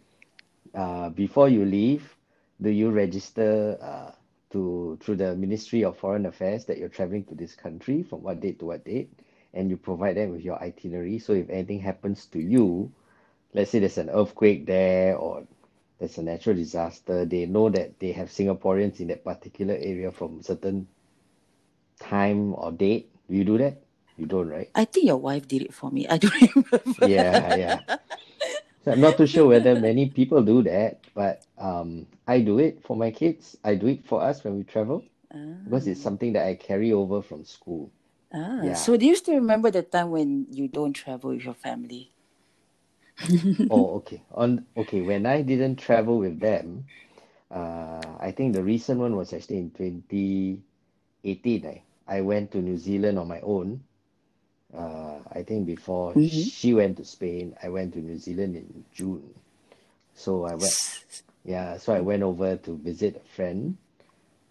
Uh, 0.74 1.08
before 1.08 1.48
you 1.48 1.64
leave, 1.64 2.14
do 2.60 2.68
you 2.68 2.90
register 2.90 3.78
uh, 3.80 4.12
to 4.52 4.98
through 5.00 5.16
the 5.16 5.34
Ministry 5.34 5.82
of 5.82 5.96
Foreign 5.96 6.26
Affairs 6.26 6.66
that 6.66 6.76
you're 6.76 6.92
traveling 6.92 7.24
to 7.24 7.34
this 7.34 7.54
country 7.56 8.02
from 8.02 8.22
what 8.22 8.40
date 8.40 8.58
to 8.60 8.66
what 8.66 8.84
date, 8.84 9.08
and 9.54 9.70
you 9.70 9.78
provide 9.78 10.18
them 10.18 10.30
with 10.30 10.44
your 10.44 10.60
itinerary. 10.60 11.18
So 11.18 11.32
if 11.32 11.48
anything 11.48 11.80
happens 11.80 12.26
to 12.36 12.38
you, 12.38 12.92
let's 13.54 13.70
say 13.70 13.78
there's 13.80 13.98
an 13.98 14.10
earthquake 14.10 14.66
there 14.66 15.16
or 15.16 15.44
there's 15.98 16.18
a 16.18 16.22
natural 16.22 16.56
disaster, 16.56 17.24
they 17.24 17.46
know 17.46 17.70
that 17.70 17.98
they 18.00 18.12
have 18.12 18.28
Singaporeans 18.28 19.00
in 19.00 19.08
that 19.08 19.24
particular 19.24 19.74
area 19.74 20.10
from 20.10 20.42
certain 20.42 20.86
time 22.00 22.54
or 22.54 22.72
date. 22.72 23.10
Do 23.28 23.36
you 23.36 23.44
do 23.44 23.58
that? 23.58 23.82
You 24.16 24.26
don't, 24.26 24.48
right? 24.48 24.70
I 24.74 24.84
think 24.84 25.06
your 25.06 25.16
wife 25.16 25.48
did 25.48 25.62
it 25.62 25.72
for 25.74 25.90
me. 25.90 26.06
I 26.08 26.18
don't 26.18 26.34
remember. 26.56 27.06
Yeah, 27.08 27.54
yeah. 27.54 27.80
So 28.84 28.92
I'm 28.92 29.00
not 29.00 29.16
too 29.16 29.26
sure 29.26 29.46
whether 29.48 29.74
many 29.76 30.10
people 30.10 30.42
do 30.42 30.62
that, 30.64 31.00
but 31.14 31.44
um, 31.58 32.06
I 32.26 32.40
do 32.40 32.58
it 32.58 32.82
for 32.84 32.96
my 32.96 33.10
kids. 33.10 33.56
I 33.64 33.74
do 33.76 33.86
it 33.86 34.04
for 34.04 34.22
us 34.22 34.42
when 34.44 34.56
we 34.56 34.64
travel 34.64 35.04
because 35.64 35.86
it's 35.86 36.00
something 36.02 36.32
that 36.34 36.46
I 36.46 36.54
carry 36.56 36.92
over 36.92 37.22
from 37.22 37.44
school. 37.44 37.90
Ah, 38.34 38.60
Yeah. 38.62 38.74
so 38.74 38.96
do 38.96 39.06
you 39.06 39.14
still 39.16 39.36
remember 39.36 39.70
the 39.70 39.82
time 39.82 40.10
when 40.10 40.46
you 40.50 40.68
don't 40.68 40.92
travel 40.92 41.30
with 41.30 41.44
your 41.44 41.54
family? 41.54 42.10
Oh, 43.70 43.96
okay. 43.96 44.22
On 44.32 44.66
okay, 44.76 45.00
when 45.02 45.26
I 45.26 45.42
didn't 45.42 45.76
travel 45.76 46.18
with 46.18 46.40
them, 46.40 46.86
uh, 47.50 48.16
I 48.20 48.32
think 48.32 48.52
the 48.54 48.62
recent 48.62 49.00
one 49.00 49.16
was 49.16 49.32
actually 49.32 49.58
in 49.58 49.70
2018. 49.70 51.66
I, 51.66 51.82
I 52.06 52.20
went 52.22 52.50
to 52.52 52.58
New 52.62 52.76
Zealand 52.78 53.18
on 53.18 53.28
my 53.28 53.40
own. 53.40 53.82
Uh, 54.74 55.20
I 55.32 55.42
think 55.42 55.66
before 55.66 56.16
Mhm. 56.16 56.50
she 56.60 56.74
went 56.74 56.96
to 56.98 57.04
Spain, 57.04 57.56
I 57.62 57.68
went 57.68 57.94
to 57.94 58.00
New 58.00 58.18
Zealand 58.18 58.56
in 58.56 58.84
June. 58.92 59.34
So 60.14 60.44
I 60.44 60.54
went, 60.54 60.74
yeah, 61.44 61.76
so 61.78 61.92
I 61.94 62.00
went 62.00 62.22
over 62.22 62.56
to 62.56 62.76
visit 62.78 63.16
a 63.16 63.28
friend. 63.34 63.76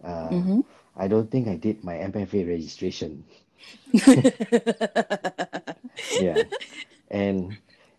Uh, 0.04 0.42
Mhm. 0.42 0.62
I 0.96 1.08
don't 1.08 1.30
think 1.30 1.48
I 1.48 1.56
did 1.56 1.84
my 1.84 1.96
MFA 1.98 2.44
registration. 2.44 3.24
Yeah. 6.16 6.44
And 7.10 7.56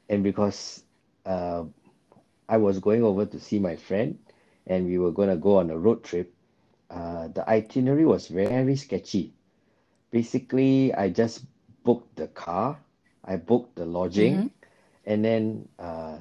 and 0.09 0.23
because 0.23 0.83
uh, 1.25 1.63
I 2.49 2.57
was 2.57 2.79
going 2.79 3.03
over 3.03 3.25
to 3.25 3.39
see 3.39 3.59
my 3.59 3.75
friend 3.75 4.17
and 4.67 4.85
we 4.85 4.97
were 4.97 5.11
gonna 5.11 5.37
go 5.37 5.57
on 5.57 5.69
a 5.69 5.77
road 5.77 6.03
trip, 6.03 6.33
uh, 6.89 7.27
the 7.29 7.47
itinerary 7.49 8.05
was 8.05 8.27
very 8.27 8.65
sketchy. 8.65 9.33
Basically, 10.11 10.93
I 10.93 11.09
just 11.09 11.45
booked 11.83 12.15
the 12.15 12.27
car, 12.27 12.79
I 13.23 13.35
booked 13.37 13.75
the 13.75 13.85
lodging, 13.85 14.45
and 15.05 15.23
then 15.23 15.67
uh, 15.79 16.19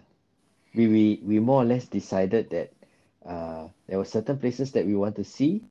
we, 0.74 0.86
we 0.88 1.20
we 1.24 1.38
more 1.40 1.62
or 1.62 1.64
less 1.64 1.86
decided 1.86 2.50
that 2.50 2.72
uh, 3.24 3.68
there 3.86 3.98
were 3.98 4.04
certain 4.04 4.38
places 4.38 4.72
that 4.72 4.86
we 4.86 4.94
want 4.96 5.16
to 5.16 5.24
see, 5.24 5.64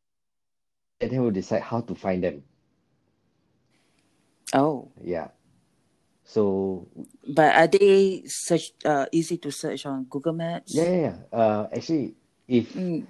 and 0.99 1.11
then 1.11 1.21
we'll 1.21 1.31
decide 1.31 1.61
how 1.61 1.81
to 1.81 1.95
find 1.95 2.23
them. 2.23 2.43
Oh, 4.53 4.91
Yeah. 5.01 5.29
So 6.31 6.87
but 7.27 7.55
are 7.55 7.67
they 7.67 8.23
search 8.25 8.71
uh, 8.85 9.05
easy 9.11 9.37
to 9.43 9.51
search 9.51 9.85
on 9.85 10.05
Google 10.09 10.31
Maps? 10.33 10.73
Yeah, 10.73 10.87
yeah, 10.87 11.01
yeah. 11.01 11.17
Uh, 11.37 11.67
actually, 11.75 12.15
if 12.47 12.71
Mm. 12.71 13.05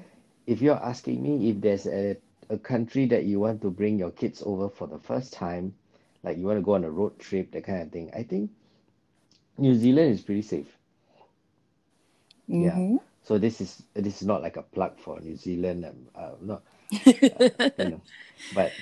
if 0.48 0.62
you're 0.62 0.82
asking 0.82 1.22
me 1.22 1.50
if 1.50 1.62
there's 1.62 1.86
a 1.86 2.18
a 2.50 2.58
country 2.58 3.06
that 3.13 3.25
you 3.25 3.40
want 3.40 3.62
to 3.62 3.70
bring 3.70 4.00
your 4.00 4.12
kids 4.12 4.42
over 4.44 4.70
for 4.70 4.88
the 4.88 4.98
first 5.00 5.34
time, 5.34 5.75
like 6.24 6.38
you 6.38 6.46
want 6.50 6.58
to 6.58 6.66
go 6.66 6.74
on 6.74 6.84
a 6.84 6.90
road 6.90 7.20
trip, 7.20 7.51
that 7.51 7.63
kind 7.63 7.84
of 7.84 7.92
thing, 7.92 8.10
I 8.16 8.24
think 8.24 8.50
New 9.58 9.75
Zealand 9.75 10.12
is 10.13 10.22
pretty 10.22 10.42
safe. 10.42 10.78
Yeah. 12.48 12.82
So 13.24 13.38
this 13.38 13.62
is 13.62 13.84
this 13.94 14.22
is 14.22 14.28
not 14.28 14.42
like 14.42 14.58
a 14.58 14.63
plug 14.63 14.98
for 15.00 15.20
New 15.20 15.36
Zealand, 15.36 15.86
um, 15.86 16.08
uh, 16.16 16.32
no, 16.42 16.62
uh, 17.32 17.42
you 17.78 17.88
know, 17.88 18.01
but 18.51 18.80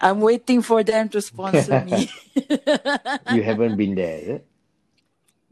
I'm 0.00 0.20
waiting 0.20 0.62
for 0.62 0.82
them 0.82 1.08
to 1.10 1.20
sponsor 1.20 1.78
me. 1.80 2.10
you 3.26 3.42
haven't 3.42 3.76
been 3.76 3.94
there. 3.94 4.42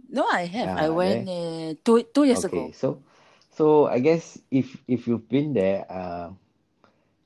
no, 0.09 0.27
I 0.33 0.47
have. 0.47 0.71
Ah, 0.71 0.77
I 0.77 0.89
went 0.91 1.29
uh, 1.29 1.75
two 1.85 2.03
two 2.15 2.25
years 2.25 2.45
Okay, 2.45 2.45
ago. 2.45 2.73
so 2.73 3.03
so 3.51 3.87
I 3.87 3.99
guess 4.01 4.39
if 4.51 4.77
if 4.87 5.07
you've 5.09 5.29
been 5.29 5.53
there, 5.55 5.87
uh, 5.91 6.31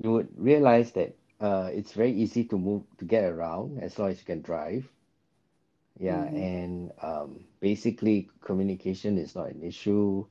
you 0.00 0.12
would 0.12 0.28
realize 0.36 0.92
that 0.92 1.14
uh, 1.40 1.70
it's 1.72 1.92
very 1.92 2.12
easy 2.12 2.44
to 2.44 2.58
move 2.58 2.84
to 2.98 3.04
get 3.04 3.24
around 3.24 3.78
as 3.80 3.98
long 3.98 4.10
as 4.10 4.18
you 4.20 4.24
can 4.26 4.42
drive. 4.42 4.88
Yeah, 5.98 6.24
Mhm. 6.24 6.34
and 6.34 6.92
um, 7.02 7.44
basically 7.60 8.28
communication 8.40 9.18
is 9.18 9.34
not 9.36 9.50
an 9.50 9.62
issue. 9.62 10.24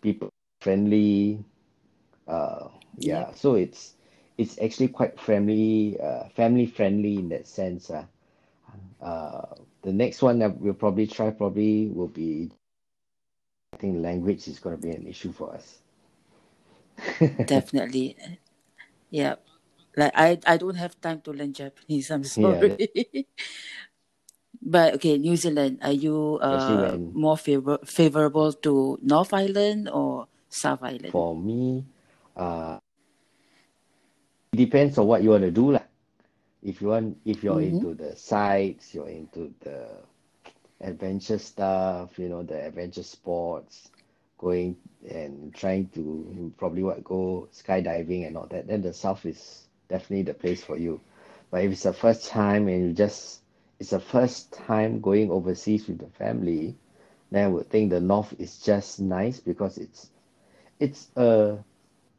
People 0.00 0.30
friendly. 0.60 1.44
Uh, 2.28 2.68
yeah, 2.98 3.32
so 3.34 3.54
it's 3.54 3.94
it's 4.38 4.58
actually 4.60 4.88
quite 4.88 5.18
friendly, 5.20 5.98
uh, 6.00 6.28
family 6.30 6.66
friendly 6.66 7.16
in 7.16 7.28
that 7.30 7.46
sense. 7.46 7.90
Uh, 7.90 8.06
uh, 9.02 9.54
the 9.82 9.92
next 9.92 10.22
one 10.22 10.38
that 10.40 10.56
we'll 10.58 10.74
probably 10.74 11.06
try 11.06 11.30
probably 11.30 11.88
will 11.88 12.08
be 12.08 12.50
I 13.74 13.76
think 13.78 14.02
language 14.02 14.48
is 14.48 14.58
going 14.58 14.76
to 14.76 14.82
be 14.82 14.90
an 14.90 15.06
issue 15.06 15.32
for 15.32 15.54
us. 15.54 15.78
Definitely. 17.46 18.16
Yeah. 19.10 19.36
Like 19.96 20.12
I 20.14 20.38
I 20.46 20.56
don't 20.56 20.76
have 20.76 21.00
time 21.00 21.20
to 21.22 21.32
learn 21.32 21.52
Japanese. 21.52 22.10
I'm 22.10 22.24
sorry. 22.24 22.76
but 24.62 24.94
okay, 24.94 25.18
New 25.18 25.36
Zealand, 25.36 25.78
are 25.82 25.92
you 25.92 26.38
uh, 26.42 26.96
more 27.12 27.36
favor- 27.36 27.80
favorable 27.84 28.52
to 28.52 28.98
North 29.02 29.32
Island 29.32 29.88
or 29.88 30.26
South 30.48 30.82
Island? 30.82 31.12
For 31.12 31.34
me, 31.36 31.84
uh, 32.36 32.78
it 34.52 34.56
depends 34.56 34.98
on 34.98 35.06
what 35.06 35.22
you 35.22 35.30
want 35.30 35.42
to 35.44 35.50
do, 35.50 35.72
lah. 35.72 35.82
If 36.62 36.80
you 36.80 36.88
want, 36.88 37.18
if 37.24 37.42
you're 37.42 37.60
Mhm. 37.60 37.62
into 37.62 37.94
the 37.94 38.16
sites, 38.16 38.94
you're 38.94 39.08
into 39.08 39.52
the 39.60 39.88
adventure 40.80 41.38
stuff, 41.38 42.18
you 42.18 42.28
know, 42.28 42.42
the 42.42 42.66
adventure 42.66 43.02
sports, 43.02 43.90
going 44.38 44.76
and 45.08 45.54
trying 45.54 45.88
to 45.94 46.52
probably 46.58 46.82
what 46.82 47.04
go 47.04 47.48
skydiving 47.52 48.26
and 48.26 48.36
all 48.36 48.46
that, 48.46 48.66
then 48.66 48.82
the 48.82 48.92
south 48.92 49.24
is 49.26 49.66
definitely 49.88 50.22
the 50.22 50.34
place 50.34 50.62
for 50.64 50.76
you. 50.76 51.00
But 51.50 51.64
if 51.64 51.72
it's 51.72 51.82
the 51.84 51.92
first 51.92 52.28
time 52.28 52.68
and 52.68 52.84
you 52.88 52.92
just 52.92 53.39
it's 53.80 53.90
the 53.90 54.00
first 54.00 54.52
time 54.52 55.00
going 55.00 55.30
overseas 55.30 55.88
with 55.88 55.98
the 56.00 56.08
family, 56.08 56.76
then 57.30 57.46
I 57.46 57.48
would 57.48 57.70
think 57.70 57.90
the 57.90 58.00
north 58.00 58.34
is 58.40 58.58
just 58.60 59.00
nice 59.00 59.40
because 59.40 59.78
it's 59.78 60.10
it's 60.80 61.16
uh 61.16 61.58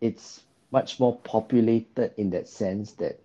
it's 0.02 0.44
much 0.72 1.00
more 1.00 1.18
populated 1.20 2.14
in 2.18 2.32
that 2.32 2.48
sense 2.50 2.94
that 2.94 3.20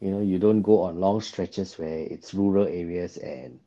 you 0.00 0.10
know 0.10 0.20
you 0.20 0.38
don't 0.38 0.62
go 0.62 0.82
on 0.82 1.00
long 1.00 1.20
stretches 1.20 1.78
where 1.78 1.98
it's 1.98 2.34
rural 2.34 2.66
areas 2.66 3.18
and 3.18 3.60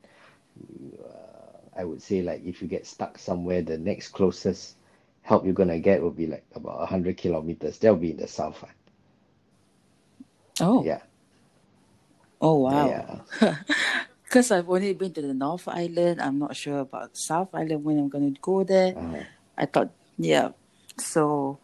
uh, 1.02 1.58
I 1.76 1.84
would 1.84 2.02
say 2.02 2.22
like 2.22 2.44
if 2.44 2.62
you 2.62 2.68
get 2.68 2.86
stuck 2.86 3.18
somewhere, 3.18 3.62
the 3.62 3.78
next 3.78 4.08
closest 4.10 4.76
help 5.22 5.44
you're 5.44 5.54
gonna 5.54 5.80
get 5.80 6.02
will 6.02 6.10
be 6.10 6.26
like 6.26 6.46
about 6.54 6.82
a 6.82 6.86
hundred 6.86 7.16
kilometers. 7.18 7.78
That'll 7.78 7.96
be 7.96 8.12
in 8.12 8.18
the 8.18 8.28
south. 8.28 8.64
ah. 8.66 8.72
Oh, 10.60 10.90
Yeah, 10.90 11.02
oh 12.40 12.56
wow. 12.58 12.96
yeah. 12.96 13.20
Because 14.34 14.50
I've 14.50 14.68
only 14.68 14.94
been 14.94 15.14
to 15.14 15.22
the 15.22 15.32
North 15.32 15.68
Island. 15.70 16.20
I'm 16.20 16.40
not 16.40 16.56
sure 16.58 16.80
about 16.80 17.16
South 17.16 17.54
Island 17.54 17.84
when 17.84 18.00
I'm 18.00 18.08
going 18.08 18.34
to 18.34 18.40
go 18.42 18.64
there. 18.64 18.98
Uh, 18.98 19.22
I 19.56 19.66
thought, 19.66 19.90
yeah. 20.18 20.48
So, 20.98 21.60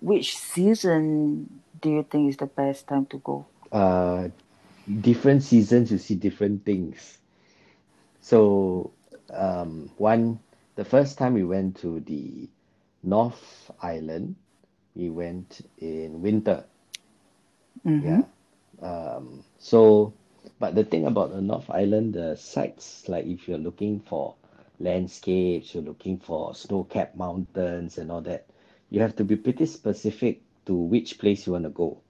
which 0.00 0.34
season 0.38 1.60
do 1.78 1.90
you 1.90 2.06
think 2.08 2.30
is 2.30 2.38
the 2.38 2.46
best 2.46 2.88
time 2.88 3.04
to 3.12 3.18
go? 3.18 3.44
uh, 3.72 4.28
different 5.00 5.42
seasons 5.42 5.92
you 5.92 5.98
see 5.98 6.14
different 6.14 6.64
things. 6.64 7.18
So, 8.22 8.92
um, 9.28 9.90
one, 9.96 10.38
the 10.76 10.86
first 10.86 11.18
time 11.18 11.34
we 11.34 11.44
went 11.44 11.76
to 11.80 12.00
the 12.00 12.48
North 13.02 13.70
Island, 13.82 14.36
we 14.94 15.10
went 15.10 15.60
in 15.78 16.22
winter. 16.22 16.64
Mm-hmm. 17.84 18.08
Yeah. 18.08 18.22
Um, 18.80 19.44
so, 19.58 20.14
but 20.58 20.74
the 20.74 20.84
thing 20.84 21.06
about 21.06 21.30
the 21.32 21.40
North 21.40 21.70
Island, 21.70 22.14
the 22.14 22.36
sites, 22.36 23.08
like 23.08 23.26
if 23.26 23.48
you're 23.48 23.58
looking 23.58 24.00
for 24.00 24.34
landscapes, 24.78 25.74
you're 25.74 25.82
looking 25.84 26.18
for 26.18 26.54
snow-capped 26.54 27.16
mountains 27.16 27.98
and 27.98 28.10
all 28.10 28.20
that, 28.22 28.46
you 28.90 29.00
have 29.00 29.16
to 29.16 29.24
be 29.24 29.36
pretty 29.36 29.66
specific 29.66 30.42
to 30.66 30.74
which 30.74 31.18
place 31.18 31.46
you 31.46 31.52
want 31.52 31.64
to 31.64 31.70
go. 31.70 32.02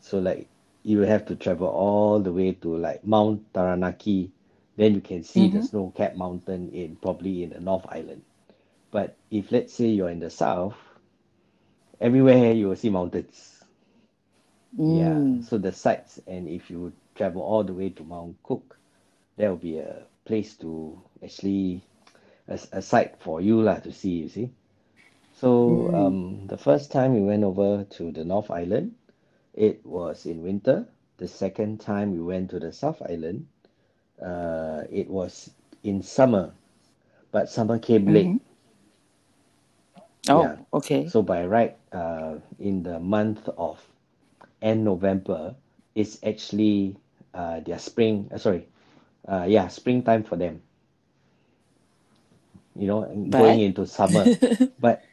So, 0.00 0.18
like, 0.18 0.48
you 0.82 0.98
will 0.98 1.06
have 1.06 1.24
to 1.26 1.36
travel 1.36 1.68
all 1.68 2.20
the 2.20 2.32
way 2.32 2.52
to 2.52 2.76
like 2.76 3.04
Mount 3.04 3.52
Taranaki, 3.54 4.32
then 4.76 4.94
you 4.94 5.00
can 5.00 5.22
see 5.22 5.48
the 5.48 5.60
Mm-hmm. 5.60 5.64
snow-capped 5.64 6.16
mountain 6.16 6.70
in 6.70 6.96
probably 6.96 7.42
in 7.42 7.50
the 7.50 7.60
North 7.60 7.86
Island. 7.88 8.22
But 8.90 9.16
if 9.30 9.50
let's 9.52 9.72
say 9.74 9.88
you're 9.88 10.10
in 10.10 10.20
the 10.20 10.30
south, 10.30 10.76
everywhere 12.00 12.52
you 12.52 12.68
will 12.68 12.76
see 12.76 12.90
mountains. 12.90 13.64
Yeah, 14.86 15.22
Mm. 15.22 15.40
so 15.40 15.58
the 15.58 15.72
sites, 15.72 16.18
and 16.26 16.48
if 16.48 16.70
you 16.70 16.92
travel 17.14 17.42
all 17.42 17.64
the 17.64 17.74
way 17.74 17.90
to 17.90 18.04
Mount 18.04 18.36
Cook, 18.42 18.78
there 19.36 19.50
will 19.50 19.56
be 19.58 19.78
a 19.78 20.06
place 20.24 20.56
to 20.58 21.00
actually 21.22 21.82
a, 22.48 22.58
a 22.72 22.82
site 22.82 23.16
for 23.20 23.40
you 23.40 23.62
lah 23.62 23.76
to 23.80 23.92
see, 23.92 24.22
you 24.24 24.28
see. 24.28 24.50
So 25.32 25.90
Mm. 25.90 25.92
um, 25.94 26.46
the 26.48 26.56
first 26.58 26.90
time 26.92 27.14
we 27.14 27.20
went 27.20 27.44
over 27.44 27.84
to 27.84 28.12
the 28.12 28.24
North 28.24 28.50
Island, 28.50 28.94
it 29.54 29.84
was 29.84 30.26
in 30.26 30.42
winter. 30.42 30.86
The 31.18 31.28
second 31.28 31.80
time 31.80 32.12
we 32.12 32.20
went 32.22 32.50
to 32.50 32.58
the 32.60 32.72
South 32.72 33.02
Island, 33.02 33.46
uh, 34.22 34.84
it 34.90 35.08
was 35.10 35.50
in 35.82 36.02
summer, 36.02 36.52
but 37.32 37.48
summer 37.48 37.78
came 37.78 38.06
late. 38.08 38.34
Mm-hmm. 38.34 38.38
Oh, 40.28 40.52
Yeah. 40.52 40.58
okay. 40.72 41.12
So 41.12 41.22
by 41.22 41.46
right, 41.46 41.76
uh, 41.92 42.38
in 42.58 42.82
the 42.82 42.98
month 43.00 43.48
of 43.56 43.92
end 44.62 44.84
November, 44.84 45.56
it's 45.94 46.22
actually 46.24 46.96
uh, 47.34 47.60
their 47.60 47.78
spring. 47.78 48.30
Uh, 48.32 48.38
sorry, 48.38 48.68
uh, 49.28 49.44
yeah, 49.48 49.68
springtime 49.68 50.24
for 50.24 50.36
them. 50.36 50.62
You 52.74 52.86
know, 52.86 53.02
and 53.02 53.34
going 53.34 53.60
into 53.60 53.86
summer, 53.86 54.32
but 54.78 55.08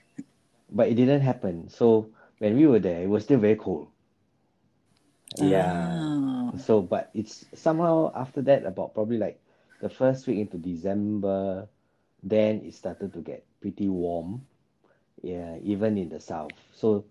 but 0.69 0.88
it 0.89 0.95
didn't 0.95 1.21
happen. 1.21 1.69
So 1.69 2.12
when 2.39 2.55
we 2.58 2.67
were 2.67 2.79
there, 2.79 3.01
it 3.01 3.10
was 3.10 3.23
still 3.23 3.39
very 3.39 3.55
cold. 3.55 3.89
Yeah. 5.38 5.99
ah, 6.17 6.51
So, 6.58 6.82
but 6.82 7.10
it's 7.13 7.45
somehow 7.53 8.12
after 8.15 8.41
that, 8.43 8.65
about 8.65 8.93
probably 8.93 9.17
like 9.17 9.39
the 9.79 9.89
first 9.89 10.27
week 10.27 10.39
into 10.39 10.58
December, 10.58 11.67
then 12.23 12.62
it 12.65 12.73
started 12.73 13.13
to 13.13 13.21
get 13.21 13.45
pretty 13.62 13.88
warm. 13.88 14.45
Yeah, 15.21 15.58
even 15.63 15.97
in 15.97 16.10
the 16.10 16.19
south. 16.19 16.55
So, 16.73 17.05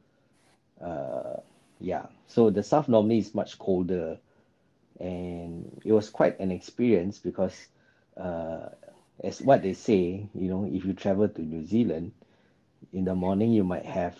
uh, 0.80 1.36
yeah. 1.80 2.06
So 2.26 2.50
the 2.50 2.62
south 2.62 2.88
normally 2.88 3.18
is 3.18 3.34
much 3.34 3.58
colder, 3.58 4.18
and 4.98 5.80
it 5.84 5.92
was 5.92 6.10
quite 6.10 6.38
an 6.40 6.50
experience 6.50 7.18
because, 7.18 7.54
uh, 8.16 8.68
as 9.22 9.40
what 9.40 9.62
they 9.62 9.74
say, 9.74 10.28
you 10.34 10.48
know, 10.48 10.68
if 10.70 10.84
you 10.84 10.92
travel 10.92 11.28
to 11.28 11.42
New 11.42 11.66
Zealand, 11.66 12.12
in 12.92 13.04
the 13.04 13.14
morning 13.14 13.52
you 13.52 13.64
might 13.64 13.84
have 13.84 14.16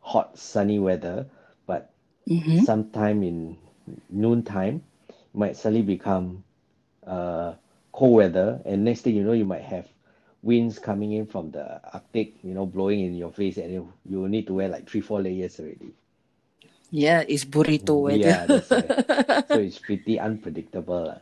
hot 0.00 0.38
sunny 0.38 0.78
weather, 0.78 1.26
but 1.66 1.92
mm-hmm. 2.28 2.60
sometime 2.60 3.22
in 3.22 3.56
noontime 4.10 4.82
might 5.32 5.56
suddenly 5.56 5.82
become 5.82 6.44
uh, 7.06 7.54
cold 7.92 8.14
weather, 8.14 8.60
and 8.64 8.84
next 8.84 9.02
thing 9.02 9.16
you 9.16 9.24
know, 9.24 9.32
you 9.32 9.44
might 9.44 9.62
have 9.62 9.88
winds 10.42 10.78
coming 10.78 11.12
in 11.12 11.26
from 11.26 11.50
the 11.50 11.80
Arctic, 11.92 12.34
you 12.42 12.54
know, 12.54 12.66
blowing 12.66 13.00
in 13.00 13.14
your 13.14 13.32
face, 13.32 13.56
and 13.56 13.72
you, 13.72 13.92
you 14.08 14.28
need 14.28 14.46
to 14.46 14.54
wear 14.54 14.68
like 14.68 14.88
three, 14.88 15.00
four 15.00 15.20
layers 15.20 15.58
already. 15.58 15.94
Yeah, 16.94 17.26
it's 17.26 17.42
burrito 17.44 18.06
weather. 18.06 18.22
Yeah. 18.22 18.46
So 19.50 19.58
it's 19.58 19.82
pretty 19.82 20.20
unpredictable. 20.20 21.18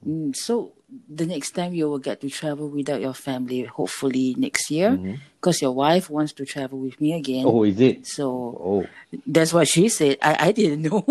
Mm, 0.00 0.34
so 0.34 0.72
the 0.88 1.26
next 1.26 1.50
time 1.52 1.74
you 1.74 1.86
will 1.88 1.98
get 1.98 2.22
to 2.22 2.30
travel 2.30 2.68
without 2.68 3.02
your 3.02 3.12
family, 3.12 3.64
hopefully 3.64 4.34
next 4.38 4.70
year, 4.70 4.96
because 5.36 5.60
your 5.60 5.72
wife 5.72 6.08
wants 6.08 6.32
to 6.40 6.46
travel 6.46 6.78
with 6.80 6.98
me 6.98 7.12
again. 7.12 7.44
Oh, 7.44 7.62
is 7.64 7.78
it? 7.80 8.06
So 8.06 8.56
Oh, 8.56 8.86
that's 9.26 9.52
what 9.52 9.68
she 9.68 9.90
said. 9.90 10.16
I, 10.22 10.48
I 10.48 10.52
didn't 10.52 10.82
know. 10.88 11.04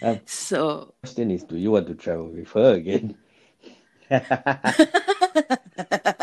um, 0.00 0.20
so 0.24 0.94
question 1.02 1.30
is, 1.30 1.44
do 1.44 1.58
you 1.58 1.72
want 1.72 1.88
to 1.88 1.94
travel 1.94 2.28
with 2.28 2.48
her 2.52 2.72
again? 2.72 3.18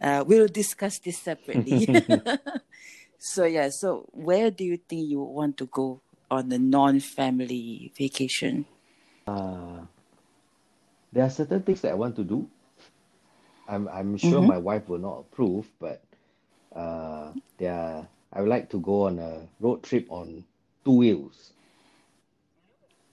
uh, 0.00 0.24
we'll 0.26 0.48
discuss 0.48 0.98
this 1.00 1.18
separately. 1.18 1.88
so 3.18 3.44
yeah, 3.44 3.70
so 3.70 4.08
where 4.12 4.50
do 4.50 4.64
you 4.64 4.78
think 4.78 5.08
you 5.10 5.20
want 5.22 5.56
to 5.58 5.66
go 5.66 6.02
on 6.30 6.52
a 6.52 6.58
non-family 6.58 7.92
vacation? 7.98 8.66
Uh, 9.26 9.82
there 11.12 11.24
are 11.24 11.30
certain 11.30 11.62
things 11.62 11.80
that 11.82 11.92
I 11.92 11.96
want 11.96 12.16
to 12.16 12.24
do. 12.24 12.48
I'm 13.68 13.88
I'm 13.88 14.16
sure 14.16 14.42
Mm-hmm. 14.42 14.44
my 14.44 14.58
wife 14.58 14.88
will 14.88 14.98
not 15.00 15.20
approve, 15.20 15.68
but 15.80 16.02
uh, 16.74 17.32
there 17.58 17.74
are, 17.74 18.08
I 18.32 18.40
would 18.40 18.50
like 18.50 18.70
to 18.70 18.80
go 18.80 19.04
on 19.06 19.18
a 19.18 19.48
road 19.60 19.82
trip 19.84 20.06
on 20.10 20.44
two 20.84 20.92
wheels. 20.98 21.52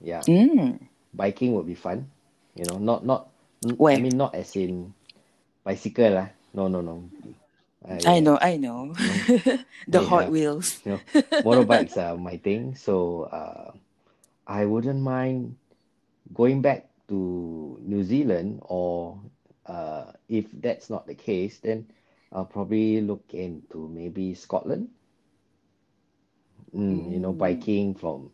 Yeah, 0.00 0.26
Mm, 0.28 0.78
biking 1.14 1.54
would 1.54 1.66
be 1.66 1.74
fun. 1.76 2.10
You 2.54 2.66
know, 2.66 2.78
not 2.78 3.04
not 3.06 3.30
n- 3.64 3.80
I 3.90 3.96
where? 3.96 3.98
mean 3.98 4.16
not 4.16 4.34
as 4.34 4.56
in 4.56 4.94
bicycle 5.64 6.12
lah. 6.12 6.28
No, 6.56 6.68
no, 6.68 6.80
no. 6.82 7.10
Uh, 7.88 8.06
I 8.06 8.20
know, 8.20 8.38
I 8.40 8.56
know. 8.56 8.94
you 8.98 9.06
know, 9.08 9.22
the 9.88 10.00
Hot 10.02 10.28
yeah, 10.28 10.30
Wheels. 10.30 10.80
you 10.84 10.92
know, 10.92 11.02
motorbikes 11.44 11.96
are 11.98 12.16
my 12.18 12.38
thing. 12.38 12.74
So 12.76 13.24
uh, 13.24 13.72
I 14.46 14.66
wouldn't 14.66 15.00
mind 15.02 15.56
going 16.34 16.62
back 16.62 16.88
to 17.08 17.78
New 17.82 18.04
Zealand, 18.04 18.60
or 18.62 19.20
uh, 19.66 20.12
if 20.28 20.46
that's 20.60 20.90
not 20.90 21.06
the 21.06 21.14
case, 21.14 21.58
then 21.60 21.86
I'll 22.32 22.46
probably 22.46 23.00
look 23.02 23.24
into 23.34 23.88
maybe 23.88 24.34
Scotland. 24.34 24.90
Mm, 26.74 27.12
you 27.12 27.20
know, 27.20 27.32
Mm, 27.32 27.38
biking 27.38 27.94
from 27.94 28.30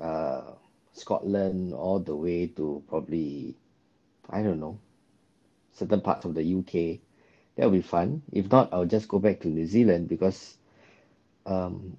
uh, 0.00 0.52
Scotland 0.92 1.74
all 1.74 2.00
the 2.00 2.16
way 2.16 2.46
to 2.48 2.82
probably, 2.88 3.56
I 4.30 4.42
don't 4.42 4.60
know, 4.60 4.78
certain 5.72 6.00
parts 6.02 6.24
of 6.26 6.34
the 6.34 6.42
UK. 6.44 7.00
That'll 7.56 7.72
be 7.72 7.82
fun. 7.82 8.22
If 8.32 8.50
not, 8.50 8.72
I'll 8.72 8.86
just 8.86 9.08
go 9.08 9.18
back 9.18 9.40
to 9.40 9.48
New 9.48 9.66
Zealand 9.66 10.08
because 10.08 10.58
um, 11.46 11.96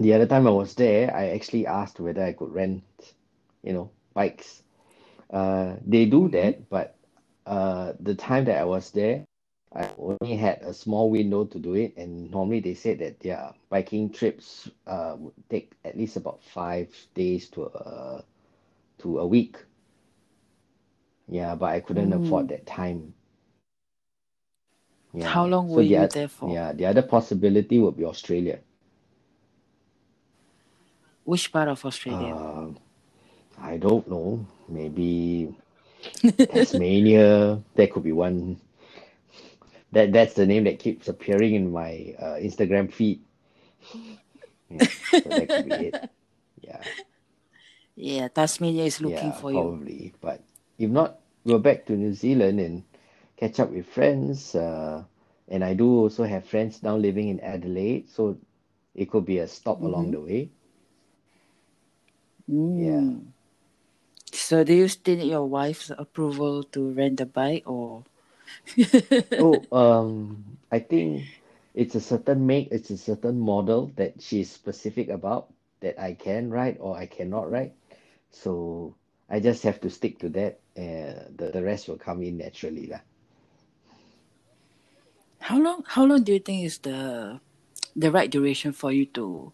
the 0.00 0.12
other 0.14 0.26
time 0.26 0.46
I 0.46 0.50
was 0.50 0.74
there, 0.74 1.14
I 1.14 1.28
actually 1.30 1.66
asked 1.66 2.00
whether 2.00 2.22
I 2.22 2.32
could 2.32 2.52
rent, 2.52 2.84
you 3.62 3.72
know, 3.72 3.90
bikes. 4.14 4.62
Uh, 5.30 5.76
they 5.86 6.06
do 6.06 6.28
mhm. 6.28 6.30
that, 6.30 6.68
but 6.70 6.96
uh, 7.46 7.92
the 8.00 8.14
time 8.14 8.44
that 8.46 8.58
I 8.60 8.64
was 8.64 8.90
there, 8.92 9.24
I 9.74 9.90
only 9.98 10.36
had 10.36 10.60
a 10.62 10.72
small 10.72 11.10
window 11.10 11.44
to 11.44 11.58
do 11.58 11.74
it, 11.74 11.96
and 11.96 12.30
normally 12.30 12.60
they 12.60 12.74
said 12.74 12.98
that 13.00 13.20
their 13.20 13.54
biking 13.70 14.10
trips 14.10 14.70
uh, 14.86 15.16
would 15.18 15.34
take 15.48 15.72
at 15.84 15.96
least 15.96 16.16
about 16.16 16.42
five 16.42 16.88
days 17.14 17.48
to 17.50 17.66
uh, 17.66 18.22
to 18.98 19.18
a 19.18 19.26
week. 19.26 19.56
Yeah, 21.28 21.54
but 21.54 21.66
I 21.66 21.80
couldn't 21.80 22.12
Mm. 22.12 22.12
afford 22.12 22.48
that 22.48 22.66
time. 22.66 23.14
Yeah. 25.14 25.28
How 25.30 25.46
long 25.46 25.70
So 25.70 25.76
were 25.76 25.82
the 25.82 25.88
you 25.88 26.08
there 26.08 26.28
for? 26.28 26.50
yeah, 26.50 26.72
the 26.72 26.86
other 26.86 27.02
possibility 27.02 27.78
would 27.80 27.96
be 27.96 28.04
Australia. 28.04 28.60
Which 31.24 31.52
part 31.52 31.68
of 31.68 31.84
Australia? 31.86 32.34
Uh, 32.34 32.70
I 33.58 33.76
don't 33.78 34.08
know. 34.08 34.46
Maybe 34.68 35.54
Tasmania. 36.52 37.62
There 37.74 37.86
could 37.88 38.04
be 38.04 38.12
one. 38.12 38.60
That 39.92 40.12
that's 40.12 40.34
the 40.34 40.46
name 40.46 40.64
that 40.64 40.78
keeps 40.80 41.08
appearing 41.08 41.54
in 41.54 41.72
my 41.72 42.14
uh, 42.18 42.36
Instagram 42.42 42.92
feed. 42.92 43.22
Yeah, 44.70 44.88
so 45.14 45.30
that 45.30 45.48
could 45.52 45.68
be 45.68 45.92
it. 45.94 45.98
Yeah, 46.64 46.82
yeah, 47.96 48.28
Tasmania 48.28 48.84
is 48.84 49.00
looking 49.00 49.32
yeah, 49.32 49.32
for 49.32 49.52
you. 49.52 49.60
probably. 49.60 50.14
But 50.20 50.42
if 50.78 50.90
not, 50.90 51.20
we're 51.44 51.58
back 51.60 51.86
to 51.86 51.92
New 51.92 52.14
Zealand 52.14 52.60
and 52.60 52.84
catch 53.36 53.60
up 53.60 53.70
with 53.70 53.86
friends. 53.86 54.54
Uh, 54.54 55.04
and 55.48 55.64
I 55.64 55.74
do 55.74 55.88
also 55.98 56.24
have 56.24 56.44
friends 56.46 56.82
now 56.82 56.96
living 56.96 57.28
in 57.28 57.40
Adelaide, 57.40 58.08
so 58.08 58.38
it 58.94 59.10
could 59.10 59.24
be 59.24 59.38
a 59.38 59.48
stop 59.48 59.82
along 59.82 60.10
Mm-hmm. 60.10 60.12
the 60.12 60.20
way. 60.20 60.50
Mm. 62.50 63.32
So 64.32 64.64
do 64.64 64.74
you 64.74 64.88
still 64.88 65.16
need 65.16 65.30
your 65.30 65.46
wife's 65.46 65.90
approval 65.90 66.62
to 66.64 66.90
rent 66.92 67.18
the 67.18 67.26
bike 67.26 67.62
or? 67.66 68.04
Oh, 69.38 69.66
um, 69.72 70.58
I 70.70 70.78
think 70.80 71.26
it's 71.74 71.94
a 71.94 72.00
certain 72.00 72.46
make, 72.46 72.68
it's 72.70 72.90
a 72.90 72.98
certain 72.98 73.38
model 73.40 73.92
that 73.96 74.20
she's 74.22 74.50
specific 74.50 75.08
about 75.08 75.52
that 75.80 76.00
I 76.00 76.14
can 76.14 76.50
ride 76.50 76.78
or 76.80 76.96
I 76.96 77.06
cannot 77.06 77.50
ride. 77.50 77.72
So 78.30 78.94
I 79.28 79.40
just 79.40 79.62
have 79.64 79.80
to 79.82 79.90
stick 79.90 80.18
to 80.20 80.28
that. 80.30 80.60
Uh, 80.76 81.28
the, 81.36 81.50
the 81.52 81.62
rest 81.62 81.88
will 81.88 81.98
come 81.98 82.22
in 82.22 82.38
naturally 82.38 82.86
lah. 82.86 83.00
How 85.44 85.58
long? 85.60 85.84
How 85.86 86.04
long 86.08 86.24
do 86.24 86.32
you 86.32 86.40
think 86.40 86.64
is 86.64 86.78
the 86.78 87.38
the 87.94 88.10
right 88.10 88.30
duration 88.30 88.72
for 88.72 88.90
you 88.90 89.04
to 89.12 89.52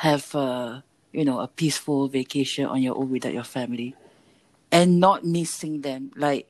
have 0.00 0.24
a 0.34 0.82
you 1.12 1.24
know 1.28 1.40
a 1.40 1.48
peaceful 1.48 2.08
vacation 2.08 2.64
on 2.64 2.80
your 2.80 2.96
own 2.96 3.10
without 3.10 3.34
your 3.36 3.44
family, 3.44 3.94
and 4.72 4.98
not 4.98 5.24
missing 5.28 5.82
them? 5.82 6.10
Like 6.16 6.48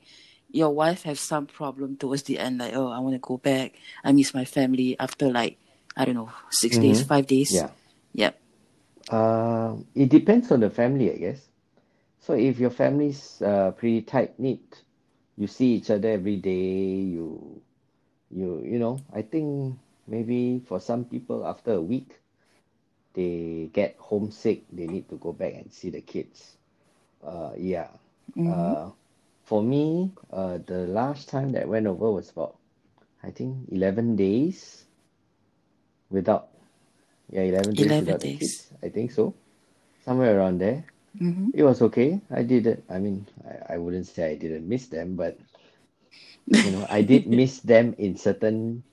your 0.51 0.69
wife 0.71 1.03
has 1.03 1.19
some 1.19 1.47
problem 1.47 1.97
towards 1.97 2.23
the 2.23 2.39
end, 2.39 2.59
like 2.59 2.73
oh 2.75 2.87
I 2.87 2.99
want 2.99 3.15
to 3.15 3.19
go 3.19 3.35
back, 3.37 3.75
I 4.05 4.13
miss 4.13 4.33
my 4.33 4.45
family 4.45 4.95
after 4.97 5.29
like 5.29 5.57
I 5.97 6.05
don't 6.05 6.15
know 6.15 6.31
6 6.49 6.77
days, 6.77 7.01
Mm-hmm. 7.01 7.07
five 7.11 7.27
days. 7.27 7.51
Yeah. 7.51 7.69
Yep. 8.13 8.39
Uh, 9.09 9.75
it 9.95 10.07
depends 10.09 10.51
on 10.51 10.61
the 10.61 10.69
family, 10.69 11.11
I 11.11 11.17
guess. 11.17 11.41
So 12.21 12.33
if 12.33 12.59
your 12.59 12.69
family's 12.71 13.41
uh, 13.41 13.71
pretty 13.71 14.01
tight 14.01 14.39
knit, 14.39 14.83
you 15.35 15.47
see 15.47 15.75
each 15.75 15.89
other 15.89 16.09
every 16.09 16.37
day, 16.37 17.03
you 17.03 17.61
you 18.31 18.61
you 18.63 18.79
know, 18.79 18.99
I 19.13 19.21
think 19.21 19.77
maybe 20.07 20.59
for 20.67 20.79
some 20.79 21.05
people 21.05 21.45
after 21.45 21.73
a 21.73 21.81
week 21.81 22.19
they 23.13 23.69
get 23.73 23.95
homesick, 23.97 24.63
they 24.71 24.85
need 24.85 25.09
to 25.09 25.17
go 25.17 25.33
back 25.33 25.53
and 25.53 25.73
see 25.73 25.89
the 25.89 26.01
kids. 26.01 26.55
Uh, 27.25 27.51
yeah. 27.57 27.89
Mm-hmm. 28.37 28.51
Uh, 28.51 28.91
for 29.43 29.63
me, 29.63 30.11
uh, 30.31 30.59
the 30.67 30.85
last 30.85 31.27
time 31.29 31.51
that 31.53 31.63
I 31.63 31.65
went 31.65 31.87
over 31.87 32.11
was 32.11 32.29
about, 32.29 32.57
I 33.23 33.31
think, 33.31 33.69
11 33.71 34.15
days 34.15 34.85
without, 36.11 36.49
yeah, 37.31 37.41
11 37.41 37.73
days 37.73 37.85
11 37.87 38.05
without 38.05 38.19
days. 38.21 38.39
kids. 38.39 38.67
I 38.83 38.89
think 38.89 39.11
so. 39.11 39.33
Somewhere 40.05 40.37
around 40.37 40.59
there. 40.59 40.85
Mm-hmm. 41.19 41.49
It 41.55 41.63
was 41.63 41.81
okay. 41.81 42.21
I 42.29 42.43
did 42.43 42.67
it. 42.67 42.83
I 42.89 42.99
mean, 42.99 43.25
I, 43.43 43.73
I 43.73 43.77
wouldn't 43.77 44.05
say 44.05 44.29
I 44.31 44.35
didn't 44.35 44.69
miss 44.69 44.87
them, 44.87 45.15
but 45.15 45.39
you 46.61 46.71
know, 46.71 46.85
I 46.89 47.01
did 47.01 47.27
miss 47.27 47.59
them 47.59 47.95
in 47.97 48.17
certain 48.17 48.83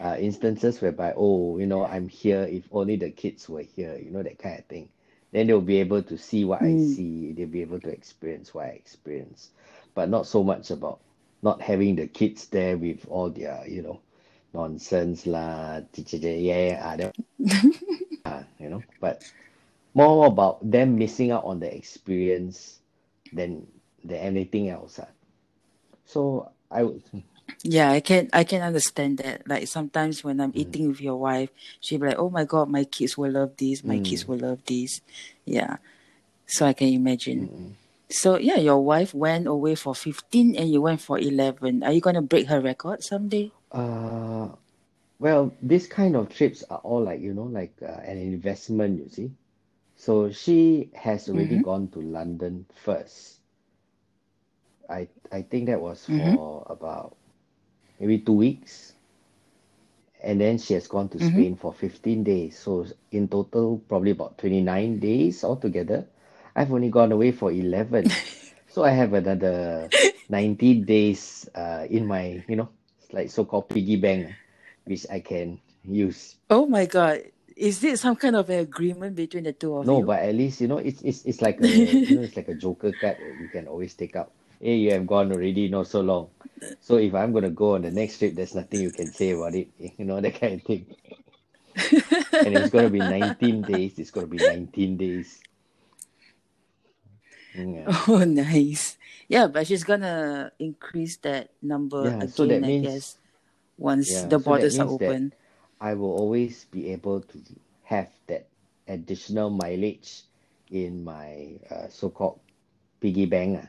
uh, 0.00 0.16
instances 0.18 0.80
whereby, 0.80 1.14
oh, 1.16 1.58
you 1.58 1.66
know, 1.66 1.84
I'm 1.84 2.08
here 2.08 2.42
if 2.44 2.64
only 2.72 2.96
the 2.96 3.10
kids 3.10 3.48
were 3.48 3.62
here, 3.62 3.96
you 4.02 4.10
know, 4.10 4.22
that 4.22 4.38
kind 4.38 4.58
of 4.58 4.66
thing. 4.66 4.88
Then 5.32 5.46
they'll 5.46 5.60
be 5.60 5.78
able 5.80 6.02
to 6.04 6.18
see 6.18 6.44
what 6.44 6.62
I 6.62 6.76
Mm. 6.76 6.76
see, 6.76 7.32
they'll 7.32 7.48
be 7.48 7.62
able 7.62 7.80
to 7.80 7.90
experience 7.90 8.54
what 8.54 8.66
I 8.66 8.70
experience, 8.70 9.50
but 9.94 10.08
not 10.10 10.26
so 10.26 10.42
much 10.44 10.70
about 10.70 11.00
not 11.42 11.60
having 11.62 11.96
the 11.96 12.06
kids 12.06 12.48
there 12.48 12.76
with 12.78 13.06
all 13.08 13.30
their, 13.30 13.64
you 13.68 13.82
know, 13.82 14.00
nonsense 14.54 15.26
lah, 15.26 15.80
yeah, 15.96 16.30
yeah, 16.30 16.80
ah, 16.84 16.96
that 16.96 17.14
uh, 18.24 18.42
you 18.60 18.68
know, 18.70 18.84
but 19.00 19.24
more 19.94 20.26
about 20.26 20.58
them 20.68 20.98
missing 20.98 21.30
out 21.32 21.44
on 21.44 21.60
the 21.60 21.74
experience 21.74 22.80
than 23.32 23.66
than 24.04 24.18
anything 24.18 24.68
else. 24.68 24.98
ah. 25.00 25.08
So 26.06 26.50
I 26.72 26.82
would, 26.82 27.02
Yeah, 27.64 27.90
I 27.90 28.00
can 28.00 28.28
I 28.32 28.44
can 28.44 28.62
understand 28.62 29.18
that. 29.18 29.46
Like 29.48 29.66
sometimes 29.68 30.24
when 30.24 30.38
Mm. 30.38 30.44
I'm 30.44 30.52
eating 30.54 30.88
with 30.88 31.00
your 31.00 31.16
wife, 31.16 31.50
she'll 31.80 32.00
be 32.00 32.08
like, 32.08 32.18
"Oh 32.18 32.30
my 32.30 32.44
God, 32.44 32.68
my 32.70 32.84
kids 32.84 33.16
will 33.18 33.30
love 33.30 33.56
this. 33.56 33.84
My 33.84 33.98
kids 33.98 34.26
Mm. 34.26 34.28
will 34.28 34.38
love 34.38 34.60
this." 34.66 35.00
Yeah, 35.44 35.76
so 36.46 36.66
I 36.66 36.72
can 36.74 36.88
imagine. 36.88 37.50
Mm-mm. 37.50 37.72
So 38.10 38.38
yeah, 38.38 38.58
your 38.58 38.80
wife 38.84 39.14
went 39.14 39.46
away 39.46 39.74
for 39.74 39.94
15 39.94 40.56
and 40.56 40.70
you 40.72 40.80
went 40.82 41.00
for 41.00 41.18
11. 41.18 41.82
Are 41.82 41.92
you 41.92 42.00
gonna 42.00 42.22
break 42.22 42.48
her 42.48 42.60
record 42.60 43.02
someday? 43.02 43.52
uh, 43.72 44.48
well, 45.18 45.52
this 45.62 45.86
kind 45.86 46.16
of 46.16 46.28
trips 46.34 46.64
are 46.70 46.78
all 46.78 47.02
like 47.02 47.20
you 47.20 47.34
know 47.34 47.44
like 47.44 47.74
uh, 47.82 48.00
an 48.04 48.18
investment. 48.18 48.98
You 48.98 49.08
see, 49.08 49.30
so 49.96 50.30
she 50.32 50.90
has 50.94 51.28
already 51.28 51.58
Mm-hmm. 51.58 51.62
gone 51.62 51.88
to 51.90 52.00
London 52.00 52.66
first. 52.84 53.41
I 54.92 55.08
I 55.32 55.42
think 55.42 55.66
that 55.66 55.80
was 55.80 56.06
Mm-hmm. 56.08 56.36
for 56.36 56.66
about 56.68 57.16
maybe 58.00 58.18
two 58.20 58.34
weeks. 58.34 58.94
And 60.22 60.40
then 60.40 60.58
she 60.58 60.74
has 60.74 60.88
gone 60.88 61.08
to 61.10 61.20
Mm-hmm. 61.20 61.42
Spain 61.42 61.56
for 61.56 61.72
15 61.72 62.24
days. 62.24 62.58
So 62.58 62.86
in 63.12 63.28
total, 63.28 63.78
probably 63.88 64.12
about 64.12 64.38
29 64.38 64.98
days 65.00 65.44
altogether. 65.44 66.06
I've 66.56 66.72
only 66.72 66.90
gone 66.90 67.12
away 67.12 67.32
for 67.32 67.50
11. 67.52 68.16
So 68.68 68.84
I 68.84 68.90
have 68.90 69.12
another 69.14 69.92
19 70.28 70.84
days 70.84 71.48
uh, 71.54 71.86
in 71.90 72.06
my, 72.06 72.44
you 72.48 72.56
know, 72.56 72.68
like 73.12 73.30
so-called 73.30 73.68
piggy 73.68 73.96
bank, 73.96 74.36
which 74.84 75.06
I 75.10 75.20
can 75.20 75.60
use. 75.84 76.36
Oh 76.50 76.66
my 76.66 76.86
God, 76.86 77.22
is 77.56 77.82
it 77.84 77.98
some 77.98 78.16
kind 78.16 78.36
of 78.36 78.48
an 78.50 78.60
agreement 78.60 79.16
between 79.16 79.44
the 79.44 79.52
two 79.52 79.76
of 79.76 79.90
No, 79.90 80.02
you? 80.02 80.12
but 80.12 80.22
at 80.22 80.34
least, 80.34 80.60
you 80.60 80.68
know, 80.68 80.78
it's 80.78 81.02
it's 81.02 81.24
it's 81.24 81.42
like 81.42 81.60
a, 81.60 81.98
you 82.06 82.14
know, 82.16 82.22
it's 82.22 82.36
like 82.36 82.48
a 82.48 82.54
joker 82.54 82.92
card 82.92 83.18
that 83.18 83.36
you 83.40 83.48
can 83.48 83.68
always 83.68 83.94
take 83.94 84.16
up. 84.16 84.32
Hey, 84.62 84.76
you 84.76 84.92
have 84.92 85.06
gone 85.08 85.32
already 85.32 85.68
not 85.68 85.88
so 85.88 86.02
long. 86.02 86.30
So 86.80 86.96
if 86.98 87.14
I'm 87.14 87.32
gonna 87.32 87.50
go 87.50 87.74
on 87.74 87.82
the 87.82 87.90
next 87.90 88.18
trip, 88.18 88.34
there's 88.36 88.54
nothing 88.54 88.80
you 88.80 88.92
can 88.92 89.12
say 89.12 89.32
about 89.32 89.54
it, 89.56 89.68
you 89.98 90.04
know, 90.04 90.20
that 90.20 90.40
kind 90.40 90.54
of 90.54 90.62
thing. 90.62 90.86
And 92.44 92.54
it's 92.54 92.70
gonna 92.70 92.90
be 92.90 93.02
19 93.02 93.64
days. 93.64 93.98
It's 93.98 94.10
gonna 94.12 94.26
be 94.28 94.38
19 94.40 94.96
days. 94.96 95.40
Yeah, 97.54 97.92
Oh, 98.08 98.24
nice. 98.24 98.98
Yeah, 99.28 99.46
but 99.48 99.66
she's 99.66 99.84
gonna 99.84 100.52
increase 100.58 101.16
that 101.18 101.50
number 101.62 102.16
yeah. 102.16 102.26
So 102.26 102.46
that 102.46 102.60
again, 102.60 102.64
I 102.64 102.70
means, 102.70 102.84
guess, 102.84 103.18
once 103.78 104.08
yeah. 104.10 104.28
the 104.28 104.38
So 104.38 104.52
borders 104.52 104.78
are 104.78 104.88
open. 104.88 105.32
I 105.80 105.94
will 105.94 106.12
always 106.14 106.64
be 106.66 106.92
able 106.92 107.20
to 107.22 107.38
have 107.84 108.10
that 108.28 108.46
additional 108.88 109.50
mileage 109.50 110.22
in 110.70 111.04
my 111.04 111.58
uh, 111.70 111.88
so-called 111.88 112.40
piggy 113.00 113.26
bank. 113.26 113.60
ah. 113.62 113.68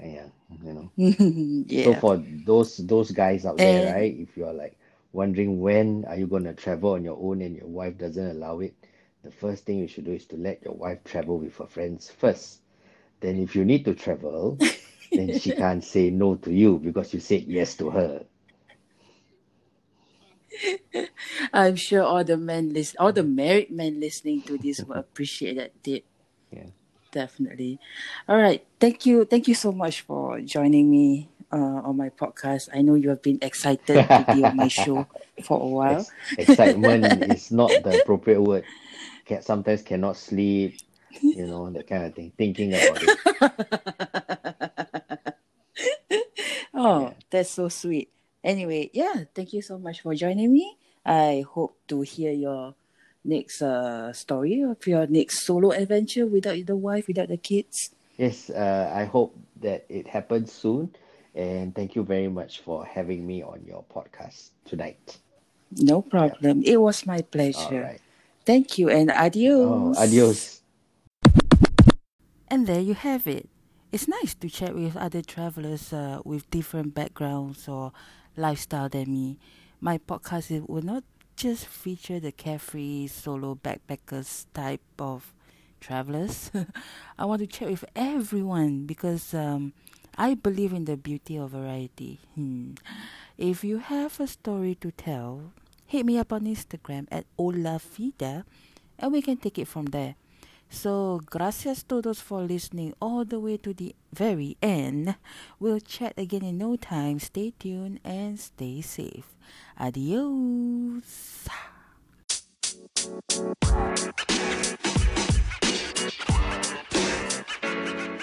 Yeah, 0.00 0.28
you 0.62 0.72
know. 0.72 0.92
So 1.76 1.94
for 1.94 2.16
those 2.16 2.76
those 2.78 3.10
guys 3.12 3.44
out 3.46 3.62
there, 3.62 3.84
And 3.84 3.86
right? 3.86 4.14
If 4.18 4.36
you're 4.36 4.52
like 4.52 4.78
wondering 5.12 5.60
when 5.60 6.04
are 6.06 6.16
you 6.16 6.26
gonna 6.26 6.54
travel 6.54 6.92
on 6.92 7.04
your 7.04 7.18
own 7.20 7.42
and 7.42 7.56
your 7.56 7.66
wife 7.68 7.98
doesn't 7.98 8.26
allow 8.36 8.60
it, 8.60 8.74
the 9.22 9.30
first 9.30 9.64
thing 9.64 9.78
you 9.78 9.88
should 9.88 10.04
do 10.04 10.12
is 10.12 10.26
to 10.26 10.36
let 10.36 10.62
your 10.64 10.74
wife 10.74 11.04
travel 11.04 11.38
with 11.38 11.56
her 11.58 11.66
friends 11.66 12.10
first. 12.10 12.60
Then 13.20 13.38
if 13.38 13.54
you 13.56 13.64
need 13.64 13.84
to 13.86 13.94
travel, 13.94 14.62
then 15.14 15.32
she 15.32 15.52
can't 15.52 15.84
say 15.84 16.10
no 16.10 16.36
to 16.36 16.52
you 16.52 16.78
because 16.78 17.14
you 17.14 17.20
said 17.20 17.44
yes 17.44 17.76
to 17.76 17.90
her. 17.90 18.26
I'm 21.52 21.76
sure 21.76 22.02
all 22.02 22.24
the 22.24 22.36
men 22.36 22.72
list 22.72 22.96
all 22.98 23.12
the 23.12 23.22
married 23.24 23.70
men 23.70 24.00
listening 24.00 24.42
to 24.44 24.58
this 24.58 24.84
will 24.84 24.96
appreciate 24.96 25.54
that 25.56 25.72
tip. 25.82 26.04
Yeah. 26.50 26.70
Definitely. 27.14 27.78
All 28.28 28.36
right. 28.36 28.66
Thank 28.82 29.06
you. 29.06 29.24
Thank 29.24 29.46
you 29.46 29.54
so 29.54 29.70
much 29.70 30.02
for 30.02 30.40
joining 30.42 30.90
me 30.90 31.30
uh, 31.54 31.86
on 31.86 31.96
my 31.96 32.10
podcast. 32.10 32.68
I 32.74 32.82
know 32.82 32.98
you 32.98 33.08
have 33.14 33.22
been 33.22 33.38
excited 33.40 33.86
to 34.02 34.24
be 34.34 34.42
on 34.42 34.56
my 34.58 34.66
show 34.66 35.06
for 35.46 35.62
a 35.62 35.66
while. 35.66 36.02
Ex- 36.36 36.50
excitement 36.50 37.30
is 37.30 37.52
not 37.54 37.70
the 37.70 38.02
appropriate 38.02 38.42
word. 38.42 38.64
Can, 39.26 39.42
sometimes 39.42 39.82
cannot 39.82 40.16
sleep, 40.18 40.74
you 41.22 41.46
know, 41.46 41.70
that 41.70 41.86
kind 41.86 42.02
of 42.04 42.14
thing. 42.18 42.32
Thinking 42.36 42.74
about 42.74 42.98
it. 43.00 43.18
oh, 46.74 47.00
Yeah. 47.02 47.12
that's 47.30 47.50
so 47.50 47.68
sweet. 47.68 48.10
Anyway, 48.42 48.90
yeah, 48.92 49.22
thank 49.34 49.52
you 49.52 49.62
so 49.62 49.78
much 49.78 50.02
for 50.02 50.14
joining 50.14 50.52
me. 50.52 50.76
I 51.06 51.44
hope 51.48 51.78
to 51.88 52.00
hear 52.02 52.32
your 52.32 52.74
next 53.24 53.62
uh, 53.62 54.12
story 54.12 54.62
of 54.62 54.86
your 54.86 55.06
next 55.06 55.44
solo 55.44 55.72
adventure 55.72 56.26
without 56.26 56.64
the 56.66 56.76
wife, 56.76 57.08
without 57.08 57.28
the 57.28 57.36
kids. 57.36 57.90
yes, 58.16 58.50
uh, 58.50 58.92
I 58.94 59.04
hope 59.04 59.34
that 59.60 59.84
it 59.88 60.06
happens 60.06 60.52
soon. 60.52 60.94
And 61.34 61.74
thank 61.74 61.96
you 61.96 62.04
very 62.04 62.28
much 62.28 62.60
for 62.60 62.84
having 62.86 63.26
me 63.26 63.42
on 63.42 63.64
your 63.66 63.82
podcast 63.92 64.50
tonight. 64.64 65.18
No 65.72 66.02
problem. 66.02 66.62
It 66.64 66.80
was 66.80 67.06
my 67.06 67.22
pleasure. 67.22 67.82
right. 67.82 68.00
Thank 68.46 68.78
you 68.78 68.88
and 68.88 69.10
adios. 69.10 69.96
Oh, 69.98 70.00
adios. 70.00 70.62
And 72.48 72.66
there 72.68 72.80
you 72.80 72.94
have 72.94 73.26
it. 73.26 73.48
It's 73.90 74.06
nice 74.06 74.34
to 74.34 74.48
chat 74.48 74.74
with 74.74 74.96
other 74.96 75.22
travelers 75.22 75.92
uh, 75.92 76.20
with 76.24 76.48
different 76.50 76.94
backgrounds 76.94 77.66
or 77.66 77.92
lifestyle 78.36 78.88
than 78.88 79.10
me. 79.10 79.38
My 79.80 79.98
podcast 79.98 80.50
it 80.50 80.68
will 80.68 80.82
not 80.82 81.02
just 81.36 81.66
feature 81.66 82.20
the 82.20 82.32
carefree 82.32 83.06
solo 83.06 83.54
backpackers 83.54 84.46
type 84.54 84.82
of 84.98 85.32
travelers. 85.80 86.50
I 87.18 87.24
want 87.24 87.40
to 87.40 87.46
chat 87.46 87.70
with 87.70 87.84
everyone 87.94 88.86
because 88.86 89.34
um, 89.34 89.72
I 90.16 90.34
believe 90.34 90.72
in 90.72 90.84
the 90.84 90.96
beauty 90.96 91.36
of 91.36 91.50
variety. 91.50 92.20
Hmm. 92.34 92.74
If 93.36 93.64
you 93.64 93.78
have 93.78 94.20
a 94.20 94.26
story 94.26 94.76
to 94.76 94.90
tell, 94.92 95.52
hit 95.86 96.06
me 96.06 96.18
up 96.18 96.32
on 96.32 96.42
Instagram 96.46 97.06
at 97.10 97.26
olafida 97.38 98.44
and 98.98 99.12
we 99.12 99.22
can 99.22 99.36
take 99.36 99.58
it 99.58 99.68
from 99.68 99.86
there. 99.86 100.14
So, 100.70 101.20
gracias 101.26 101.84
todos 101.84 102.20
for 102.20 102.42
listening 102.42 102.94
all 103.00 103.24
the 103.24 103.38
way 103.38 103.58
to 103.58 103.74
the 103.74 103.94
very 104.12 104.56
end. 104.62 105.14
We'll 105.60 105.80
chat 105.80 106.14
again 106.16 106.42
in 106.42 106.58
no 106.58 106.76
time. 106.76 107.20
Stay 107.20 107.52
tuned 107.58 108.00
and 108.02 108.40
stay 108.40 108.80
safe. 108.80 109.33
Adios. 109.78 111.48